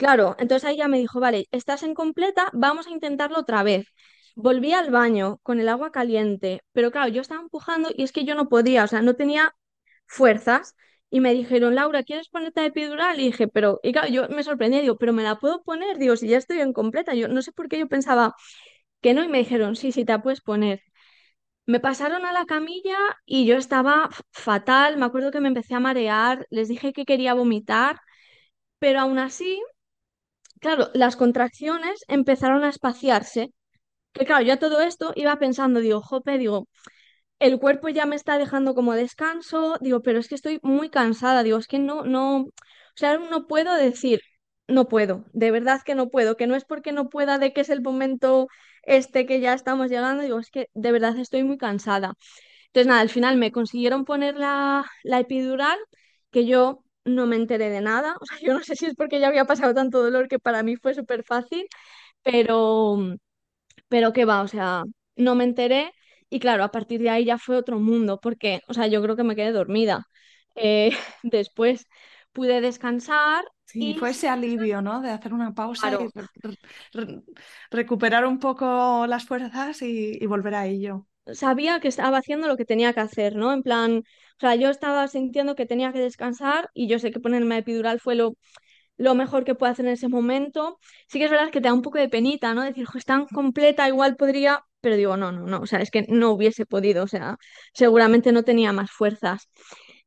[0.00, 3.86] Claro, entonces ahí ya me dijo, vale, estás en completa, vamos a intentarlo otra vez.
[4.34, 8.24] Volví al baño con el agua caliente, pero claro, yo estaba empujando y es que
[8.24, 9.54] yo no podía, o sea, no tenía
[10.06, 10.74] fuerzas.
[11.10, 13.20] Y me dijeron, Laura, ¿quieres ponerte epidural?
[13.20, 15.98] Y dije, pero, y claro, yo me sorprendí, digo, pero ¿me la puedo poner?
[15.98, 17.14] Digo, si ya estoy en completa.
[17.14, 18.34] Yo no sé por qué yo pensaba
[19.02, 20.82] que no, y me dijeron, sí, sí, te la puedes poner.
[21.66, 25.80] Me pasaron a la camilla y yo estaba fatal, me acuerdo que me empecé a
[25.80, 28.00] marear, les dije que quería vomitar,
[28.78, 29.62] pero aún así,
[30.60, 33.50] claro, las contracciones empezaron a espaciarse.
[34.12, 36.68] Que claro, yo a todo esto iba pensando, digo, jope, digo,
[37.38, 41.42] el cuerpo ya me está dejando como descanso, digo, pero es que estoy muy cansada,
[41.42, 42.50] digo, es que no, no, o
[42.96, 44.20] sea, no puedo decir,
[44.68, 47.62] no puedo, de verdad que no puedo, que no es porque no pueda de que
[47.62, 48.48] es el momento
[48.84, 52.14] este que ya estamos llegando, digo, es que de verdad estoy muy cansada.
[52.68, 55.78] Entonces, nada, al final me consiguieron poner la, la epidural,
[56.30, 59.20] que yo no me enteré de nada, o sea, yo no sé si es porque
[59.20, 61.66] ya había pasado tanto dolor que para mí fue súper fácil,
[62.22, 62.98] pero
[63.88, 64.84] pero qué va, o sea,
[65.16, 65.92] no me enteré
[66.30, 69.16] y claro, a partir de ahí ya fue otro mundo, porque, o sea, yo creo
[69.16, 70.06] que me quedé dormida.
[70.54, 70.90] Eh,
[71.22, 71.86] después
[72.32, 75.00] pude descansar Sí, y fue ese que alivio, ¿no?
[75.00, 76.56] De hacer una pausa y claro, re- re-
[76.92, 77.22] re-
[77.70, 81.06] recuperar un poco las fuerzas y, y volver a ello.
[81.34, 83.52] Sabía que estaba haciendo lo que tenía que hacer, ¿no?
[83.52, 87.20] En plan, o sea, yo estaba sintiendo que tenía que descansar y yo sé que
[87.20, 88.14] ponerme epidural fue
[88.96, 90.78] lo mejor que puedo hacer en ese momento.
[91.08, 92.62] Sí que es verdad que te da un poco de penita, ¿no?
[92.62, 95.90] Decir, "Jo, es tan completa, igual podría, pero digo, no, no, no, o sea, es
[95.90, 97.36] que no hubiese podido, o sea,
[97.74, 99.48] seguramente no tenía más fuerzas.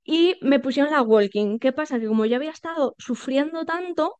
[0.04, 1.60] Y me pusieron la walking.
[1.60, 2.00] ¿Qué pasa?
[2.00, 4.20] Que como yo había estado sufriendo tanto,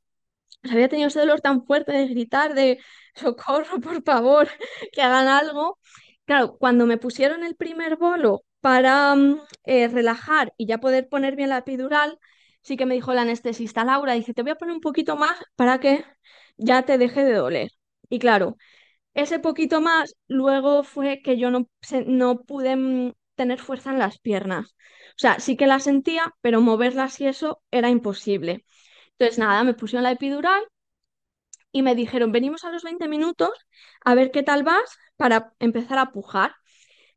[0.64, 2.80] o sea, había tenido ese dolor tan fuerte de gritar, de
[3.16, 4.48] socorro, por favor,
[4.94, 5.80] que hagan algo.
[6.26, 11.36] Claro, cuando me pusieron el primer bolo para mm, eh, relajar y ya poder poner
[11.36, 12.18] bien la epidural,
[12.62, 15.38] sí que me dijo la anestesista Laura, dice, te voy a poner un poquito más
[15.56, 16.06] para que
[16.58, 17.72] ya te deje de doler.
[18.10, 18.56] Y claro,
[19.16, 21.70] ese poquito más luego fue que yo no,
[22.08, 24.76] no pude mm, tener fuerza en las piernas.
[25.18, 28.66] O sea, sí que la sentía, pero moverlas y eso era imposible.
[29.14, 30.64] Entonces, nada, me pusieron la epidural
[31.74, 33.52] y me dijeron, venimos a los 20 minutos
[34.06, 36.56] a ver qué tal vas para empezar a pujar.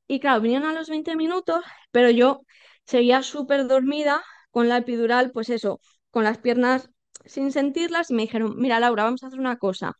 [0.09, 2.42] Y claro, vinieron a los 20 minutos, pero yo
[2.86, 5.80] seguía súper dormida con la epidural, pues eso,
[6.11, 6.90] con las piernas
[7.24, 9.94] sin sentirlas y me dijeron, mira Laura, vamos a hacer una cosa,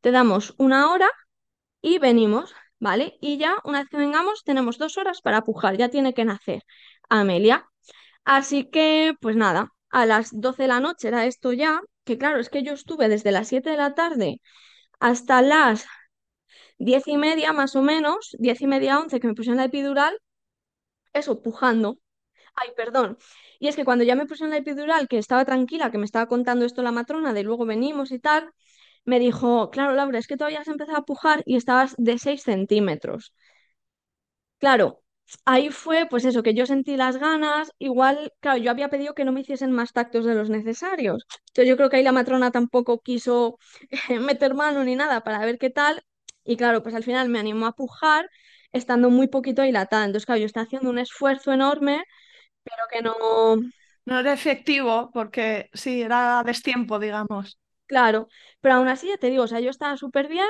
[0.00, 1.08] te damos una hora
[1.82, 3.18] y venimos, ¿vale?
[3.20, 6.62] Y ya una vez que vengamos tenemos dos horas para pujar, ya tiene que nacer
[7.08, 7.66] Amelia.
[8.24, 12.40] Así que, pues nada, a las 12 de la noche era esto ya, que claro,
[12.40, 14.40] es que yo estuve desde las 7 de la tarde
[15.00, 15.86] hasta las
[16.78, 20.18] diez y media más o menos, diez y media, once, que me pusieron la epidural,
[21.12, 21.98] eso, pujando.
[22.56, 23.18] Ay, perdón.
[23.60, 26.28] Y es que cuando ya me pusieron la epidural, que estaba tranquila, que me estaba
[26.28, 28.50] contando esto la matrona, de luego venimos y tal,
[29.06, 32.42] me dijo, claro, Laura, es que todavía has empezado a pujar y estabas de 6
[32.44, 33.34] centímetros.
[34.58, 35.02] Claro,
[35.44, 39.24] ahí fue pues eso, que yo sentí las ganas, igual, claro, yo había pedido que
[39.24, 41.26] no me hiciesen más tactos de los necesarios.
[41.48, 43.58] Entonces yo creo que ahí la matrona tampoco quiso
[44.20, 46.02] meter mano ni nada para ver qué tal.
[46.44, 48.28] Y claro, pues al final me animó a pujar
[48.72, 50.04] estando muy poquito dilatada.
[50.04, 52.02] Entonces, claro, yo estaba haciendo un esfuerzo enorme,
[52.64, 53.16] pero que no,
[54.06, 57.58] No era efectivo porque sí, era destiempo, digamos.
[57.86, 58.28] Claro,
[58.60, 60.46] pero aún así ya te digo, o sea, yo estaba súper bien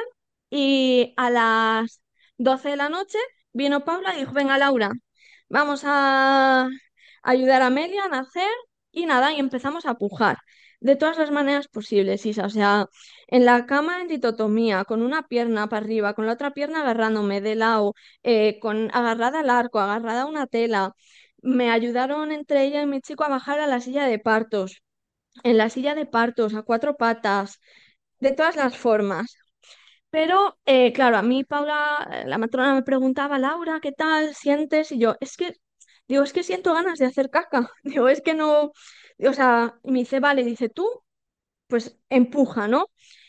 [0.50, 2.02] y a las
[2.36, 3.18] 12 de la noche
[3.58, 4.92] vino Paula y dijo, venga Laura,
[5.48, 6.68] vamos a
[7.22, 8.48] ayudar a Amelia a nacer
[8.90, 10.38] y nada, y empezamos a pujar
[10.80, 12.86] de todas las maneras posibles, Isa, o sea,
[13.26, 17.40] en la cama en litotomía, con una pierna para arriba, con la otra pierna agarrándome
[17.40, 20.92] de lado, eh, con agarrada al arco, agarrada a una tela,
[21.42, 24.82] me ayudaron entre ella y mi chico a bajar a la silla de partos
[25.44, 27.60] en la silla de partos, a cuatro patas,
[28.20, 29.36] de todas las formas.
[30.10, 34.90] Pero, eh, claro, a mí Paula, eh, la matrona me preguntaba, Laura, ¿qué tal sientes?
[34.92, 35.52] Y yo, es que,
[36.08, 37.70] digo, es que siento ganas de hacer caca.
[37.84, 38.72] Digo, es que no,
[39.18, 40.86] o sea, y me dice, vale, dice, tú,
[41.68, 42.86] pues empuja, ¿no?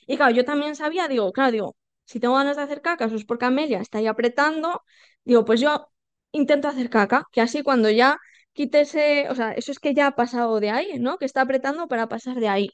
[0.08, 3.16] Y claro, yo también sabía, digo, claro, digo, si tengo ganas de hacer caca, eso
[3.18, 4.84] es porque Amelia está ahí apretando,
[5.26, 5.90] digo, pues yo
[6.32, 8.18] intento hacer caca, que así cuando ya
[8.54, 8.82] quite
[9.30, 11.18] o sea, eso es que ya ha pasado de ahí, ¿no?
[11.20, 12.72] Que está apretando para pasar de ahí.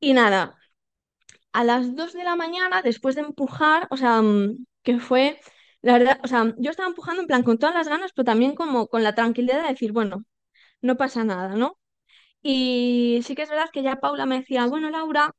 [0.00, 0.56] Y nada,
[1.52, 5.40] a las 2 de la mañana, después de empujar, o sea, mm, que fue,
[5.82, 8.54] la verdad, o sea, yo estaba empujando en plan con todas las ganas, pero también
[8.54, 10.24] como con la tranquilidad de decir, bueno,
[10.82, 11.78] no pasa nada, ¿no?
[12.42, 15.32] Y sí que es verdad que ya Paula me decía, bueno, Laura,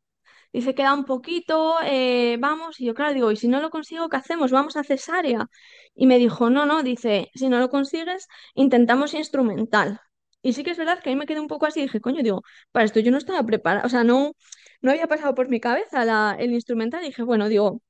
[0.53, 4.09] dice, queda un poquito, eh, vamos, y yo, claro, digo, y si no lo consigo,
[4.09, 4.51] ¿qué hacemos?
[4.51, 5.47] ¿Vamos a cesárea?
[5.95, 9.99] Y me dijo, no, no, dice, si no lo consigues, intentamos instrumental.
[10.41, 12.43] Y sí que es verdad que ahí me quedé un poco así, dije, coño, digo,
[12.71, 14.33] para esto yo no estaba preparada, o sea, no,
[14.81, 17.81] no había pasado por mi cabeza el instrumental, y dije, bueno, digo,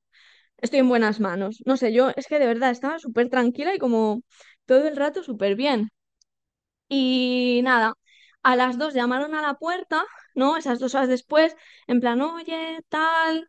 [0.58, 1.62] estoy en buenas manos.
[1.66, 4.22] No sé, yo es que de verdad estaba súper tranquila y como
[4.66, 5.90] todo el rato súper bien.
[6.88, 7.94] Y nada,
[8.42, 10.56] a las dos llamaron a la puerta, ¿no?
[10.56, 13.48] Esas dos horas después, en plan, oye, tal.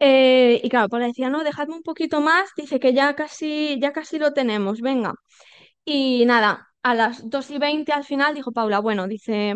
[0.00, 3.92] Eh, y claro, pues decía, no, dejadme un poquito más, dice que ya casi, ya
[3.92, 5.14] casi lo tenemos, venga.
[5.84, 9.54] Y nada, a las 2 y 20 al final dijo Paula, bueno, dice,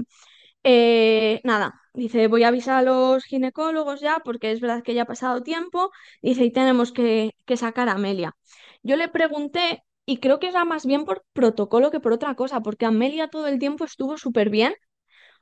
[0.64, 5.02] eh, nada, dice, voy a avisar a los ginecólogos ya, porque es verdad que ya
[5.02, 5.90] ha pasado tiempo,
[6.22, 8.36] dice, y tenemos que, que sacar a Amelia.
[8.82, 12.60] Yo le pregunté, y creo que era más bien por protocolo que por otra cosa,
[12.60, 14.74] porque Amelia todo el tiempo estuvo súper bien.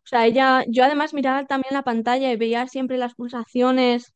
[0.04, 4.14] O sea, ella, yo además miraba también la pantalla y veía siempre las pulsaciones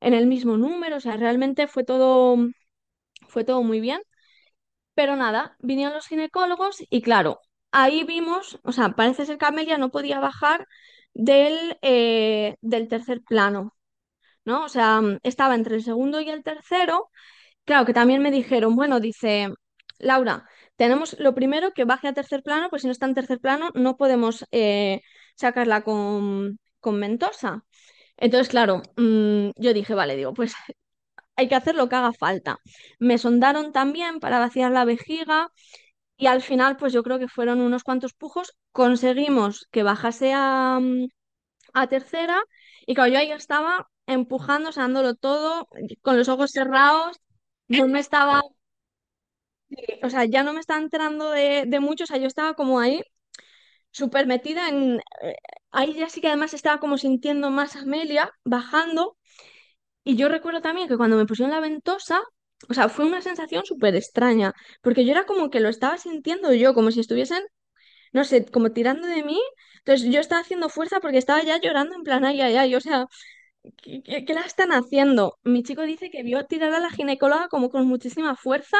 [0.00, 2.36] en el mismo número, o sea, realmente fue todo,
[3.28, 4.00] fue todo muy bien.
[4.94, 7.40] Pero nada, vinieron los ginecólogos y claro,
[7.82, 10.66] ahí vimos, o sea, parece ser que Amelia no podía bajar
[11.14, 13.74] del, eh, del tercer plano,
[14.44, 14.64] ¿no?
[14.64, 17.10] O sea, estaba entre el segundo y el tercero.
[17.64, 19.50] Claro, que también me dijeron, bueno, dice,
[19.98, 23.40] Laura, tenemos lo primero que baje a tercer plano, pues si no está en tercer
[23.40, 25.02] plano no podemos eh,
[25.36, 27.64] sacarla con, con ventosa.
[28.18, 30.54] Entonces, claro, mm, yo dije, vale, digo, pues
[31.36, 32.58] hay que hacer lo que haga falta.
[32.98, 35.48] Me sondaron también para vaciar la vejiga
[36.16, 40.80] y al final, pues yo creo que fueron unos cuantos pujos, conseguimos que bajase a,
[41.74, 42.42] a tercera
[42.86, 45.68] y claro, yo ahí estaba empujando, dándolo todo,
[46.02, 47.18] con los ojos cerrados,
[47.68, 48.42] no me estaba,
[50.02, 52.80] o sea, ya no me estaba enterando de, de mucho, o sea, yo estaba como
[52.80, 53.00] ahí
[53.92, 55.36] súper metida en, eh,
[55.72, 59.16] ahí ya sí que además estaba como sintiendo más Amelia bajando.
[60.04, 62.20] Y yo recuerdo también que cuando me pusieron la ventosa,
[62.68, 64.52] o sea, fue una sensación súper extraña,
[64.82, 67.42] porque yo era como que lo estaba sintiendo yo, como si estuviesen,
[68.12, 69.40] no sé, como tirando de mí.
[69.78, 72.80] Entonces yo estaba haciendo fuerza porque estaba ya llorando en plan, ay, ay, ay, o
[72.80, 73.06] sea,
[73.82, 75.38] ¿qué, qué- la están haciendo?
[75.44, 78.78] Mi chico dice que vio tirar a la ginecóloga como con muchísima fuerza,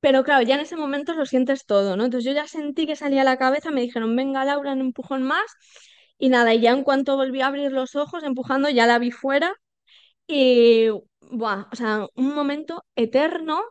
[0.00, 2.04] pero claro, ya en ese momento lo sientes todo, ¿no?
[2.04, 5.44] Entonces yo ya sentí que salía la cabeza, me dijeron, venga Laura, un empujón más,
[6.18, 9.10] y nada, y ya en cuanto volví a abrir los ojos, empujando, ya la vi
[9.10, 9.54] fuera.
[10.28, 10.90] Y,
[11.30, 13.62] buah, o sea, un momento eterno,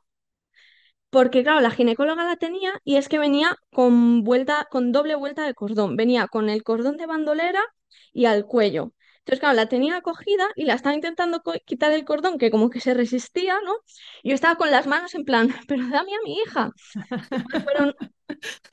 [1.10, 5.46] porque claro, la ginecóloga la tenía y es que venía con vuelta, con doble vuelta
[5.46, 5.96] de cordón.
[5.96, 7.62] Venía con el cordón de bandolera
[8.12, 8.94] y al cuello.
[9.20, 12.82] Entonces, claro, la tenía cogida y la estaba intentando quitar el cordón, que como que
[12.82, 13.74] se resistía, ¿no?
[14.24, 16.72] Y yo estaba con las manos en plan, pero dame a mi hija.
[17.64, 17.94] Fueron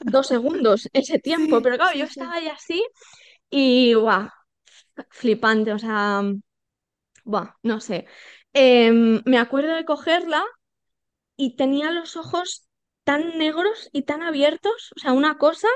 [0.01, 2.85] dos segundos ese tiempo, Sí, pero claro, yo estaba ahí así
[3.51, 4.29] y, guau,
[5.11, 6.23] flipante, o sea.
[7.25, 8.07] Buah, no sé.
[8.53, 10.43] Em, me acuerdo de cogerla
[11.37, 12.69] y tenía los ojos
[13.05, 15.69] tan negros y tan abiertos, o sea, una cosa,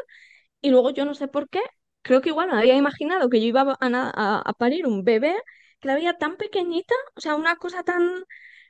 [0.63, 1.61] y luego yo no sé por qué,
[2.03, 5.35] creo que igual me había imaginado que yo iba a, a parir un bebé
[5.81, 8.25] que la veía tan pequeñita, o sea, una cosa tan,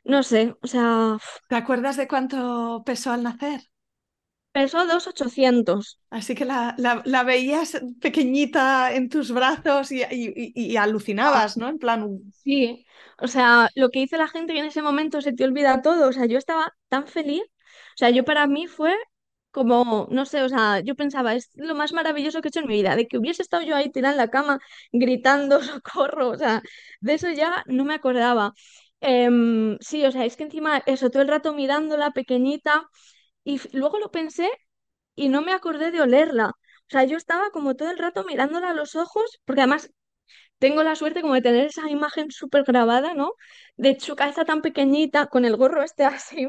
[0.05, 3.63] no sé, o sea, ¿Te acuerdas de cuánto pesó al nacer?
[4.55, 10.53] Pesó dos ochocientos Así que la, la- la veías pequeñita en tus brazos y, y-
[10.55, 11.69] y- alucinabas, ¿no?
[11.69, 12.87] En plan, Sí,
[13.19, 16.09] o sea, lo que hizo la gente que en ese momento se te olvida todo,
[16.09, 18.95] o sea, yo estaba tan feliz, o sea, yo para mí fue
[19.51, 22.67] como, no sé, o sea, yo pensaba, es lo más maravilloso que he hecho en
[22.67, 24.59] mi vida, de que hubiese estado yo ahí tirada en la cama
[24.93, 26.61] gritando socorro, o sea,
[27.01, 28.53] de eso ya no me acordaba.
[29.01, 32.89] Em, sí, o sea, es que encima eso, todo el rato mirándola pequeñita
[33.45, 34.49] y luego lo pensé
[35.15, 36.49] y no me acordé de olerla.
[36.51, 39.91] O sea, yo estaba como todo el rato mirándola a los ojos, porque además
[40.59, 43.33] tengo la suerte como de tener esa imagen súper grabada, ¿no?
[43.77, 46.49] De su cabeza tan pequeñita, con el gorro este así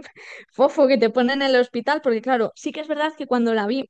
[0.53, 3.53] fofo que te ponen en el hospital, porque claro, sí que es verdad que cuando
[3.53, 3.89] la vi,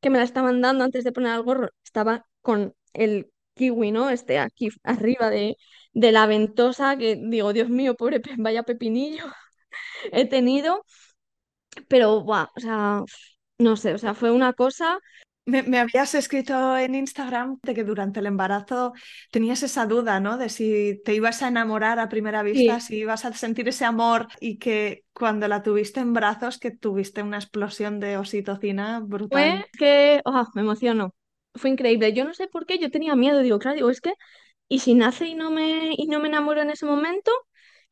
[0.00, 4.10] que me la estaban dando antes de poner el gorro, estaba con el kiwi, ¿no?
[4.10, 5.56] Este aquí arriba de,
[5.92, 9.24] de la ventosa, que digo, Dios mío, pobre, vaya pepinillo
[10.12, 10.84] he tenido,
[11.88, 13.02] pero, o sea,
[13.58, 14.98] no sé, o sea, fue una cosa,
[15.46, 18.94] Me, me habías escrito en Instagram de que durante el embarazo
[19.30, 20.38] tenías esa duda, ¿no?
[20.38, 23.84] De si te ibas a enamorar a primera vista, sí, si ibas a sentir ese
[23.84, 29.58] amor y que cuando la tuviste en brazos, que tuviste una explosión de oxitocina brutal.
[29.60, 31.14] fue que, oh, me emocionó.
[31.54, 32.14] Fue increíble.
[32.14, 33.40] Yo no sé por qué yo tenía miedo.
[33.40, 34.14] Digo, claro, digo, es que,
[34.66, 37.30] ¿y si nace y no me, y no me enamoro en ese momento?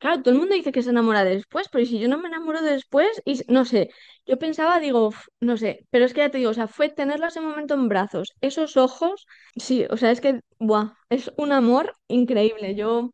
[0.03, 2.27] Claro, todo el mundo dice que se enamora después, pero ¿y si yo no me
[2.27, 3.07] enamoro después?
[3.25, 3.89] Y no sé,
[4.25, 7.27] yo pensaba, digo, no sé, pero es que ya te digo, o sea, fue tenerlo
[7.27, 9.25] ese momento en brazos, esos ojos,
[9.55, 12.75] sí, o sea, es que, buah, es un amor increíble.
[12.75, 13.11] Yo,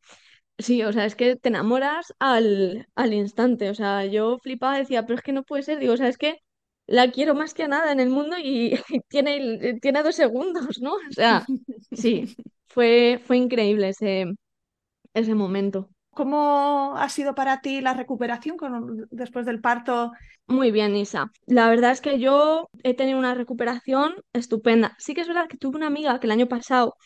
[0.58, 5.04] sí, o sea, es que te enamoras al, al instante, o sea, yo flipaba, decía,
[5.06, 6.38] pero es que no puede ser, digo, o sea, es que
[6.88, 8.78] la quiero más que nada en el mundo y,
[9.10, 10.94] tiene, tiene dos segundos, ¿no?
[10.96, 11.46] O sea,
[11.92, 12.36] sí,
[12.68, 14.26] fue, fue increíble ese,
[15.14, 15.90] ese momento.
[16.20, 18.58] ¿Cómo ha sido para ti la recuperación
[19.10, 20.12] después del parto?
[20.48, 21.32] Muy bien, Isa.
[21.46, 24.98] La verdad es que yo he tenido una recuperación estupenda.
[25.00, 26.98] Sí que es verdad que tuve una amiga que el año pasado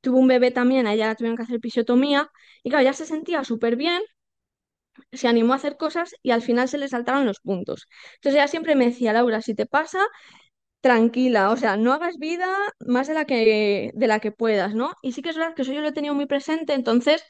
[0.00, 2.30] tuvo un bebé también, a ella la tuvieron que hacer episiotomía
[2.62, 4.02] y claro, ya se sentía súper bien,
[5.12, 7.88] se animó a hacer cosas y al final se le saltaron los puntos.
[8.16, 9.98] Entonces ella siempre me decía, Laura, si te pasa,
[10.82, 12.48] tranquila, o sea, no hagas vida
[12.80, 14.92] más de la que, de la que puedas, ¿no?
[15.02, 17.24] Y sí que es verdad que eso yo lo he tenido muy presente, entonces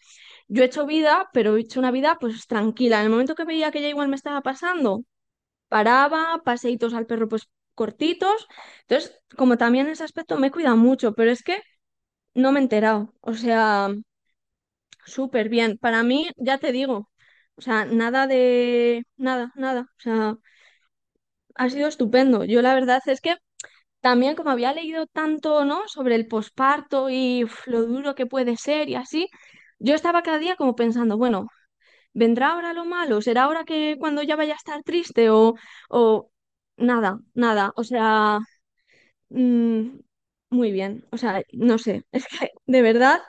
[0.48, 2.98] yo he hecho vida, pero he hecho una vida pues tranquila.
[3.00, 5.02] En el momento que veía que ya igual me estaba pasando,
[5.68, 8.48] paraba, paseitos al perro pues cortitos.
[8.82, 11.62] Entonces, como también en ese aspecto me cuida mucho, pero es que
[12.34, 13.14] no me he enterado.
[13.22, 13.90] O sea,
[15.06, 15.78] súper bien.
[15.78, 17.10] Para mí, ya te digo,
[17.56, 19.82] o sea, nada de, nada, nada.
[19.98, 20.36] O sea,
[21.54, 22.44] ha sido estupendo.
[22.44, 23.36] Yo la verdad es que
[24.00, 25.88] también como había leído tanto, ¿no?
[25.88, 29.28] Sobre el posparto y lo duro que puede ser y así,
[29.84, 31.48] yo estaba cada día como pensando, bueno,
[32.14, 33.22] ¿vendrá ahora lo malo?
[33.22, 35.54] ¿Será ahora que cuando ya vaya a estar triste o,
[35.90, 36.30] o
[36.76, 37.72] nada, nada?
[37.76, 38.40] O sea,
[39.30, 39.98] mm,
[40.50, 41.06] muy bien.
[41.12, 43.20] O sea, no sé, es que de verdad,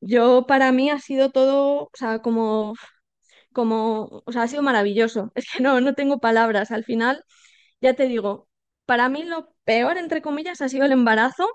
[0.00, 2.74] yo para mí ha sido todo, o sea, como,
[3.52, 5.32] como, o sea, ha sido maravilloso.
[5.36, 6.70] Es que no, no tengo palabras.
[6.70, 7.24] Al final,
[7.80, 8.48] ya te digo,
[8.86, 11.48] para mí lo peor, entre comillas, ha sido el embarazo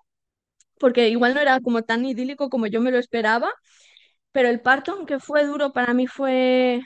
[0.79, 3.49] porque igual no era como tan idílico como yo me lo esperaba,
[4.31, 6.81] pero el parto, aunque fue duro, para mí fue,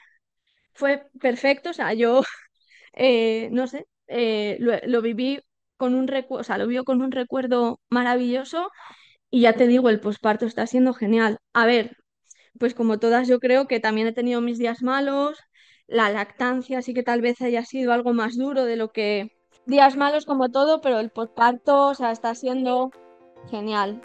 [0.74, 2.22] fue perfecto, o sea, yo,
[2.94, 5.42] eh, no sé, eh, lo, lo viví
[5.78, 8.70] con un recuerdo, o sea, lo vivo con un recuerdo maravilloso
[9.32, 11.40] y ya te digo, el posparto está siendo genial.
[11.54, 11.98] A ver,
[12.60, 15.40] pues como todas yo creo que también he tenido mis días malos,
[15.88, 19.32] la lactancia sí que tal vez haya sido algo más duro de lo que
[19.66, 22.92] días malos como todo, pero el posparto, o sea, está siendo
[23.50, 24.02] genial.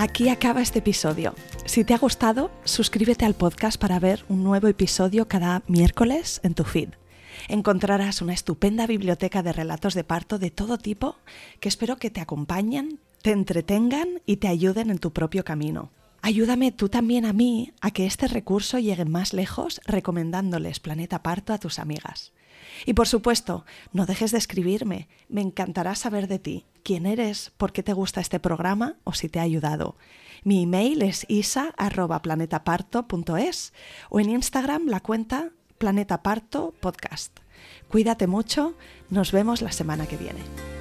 [0.00, 1.34] Aquí acaba este episodio.
[1.64, 6.54] Si te ha gustado, suscríbete al podcast para ver un nuevo episodio cada miércoles en
[6.54, 6.90] tu feed.
[7.48, 11.16] Encontrarás una estupenda biblioteca de relatos de parto de todo tipo
[11.58, 15.90] que espero que te acompañen, te entretengan y te ayuden en tu propio camino.
[16.22, 21.52] Ayúdame tú también a mí a que este recurso llegue más lejos recomendándoles Planeta Parto
[21.52, 22.32] a tus amigas.
[22.86, 25.08] Y por supuesto, no dejes de escribirme.
[25.28, 29.28] Me encantará saber de ti, quién eres, por qué te gusta este programa o si
[29.28, 29.96] te ha ayudado.
[30.44, 33.72] Mi email es isa@planetaparto.es
[34.08, 37.40] o en Instagram la cuenta Planeta Parto Podcast.
[37.88, 38.74] Cuídate mucho,
[39.10, 40.77] nos vemos la semana que viene.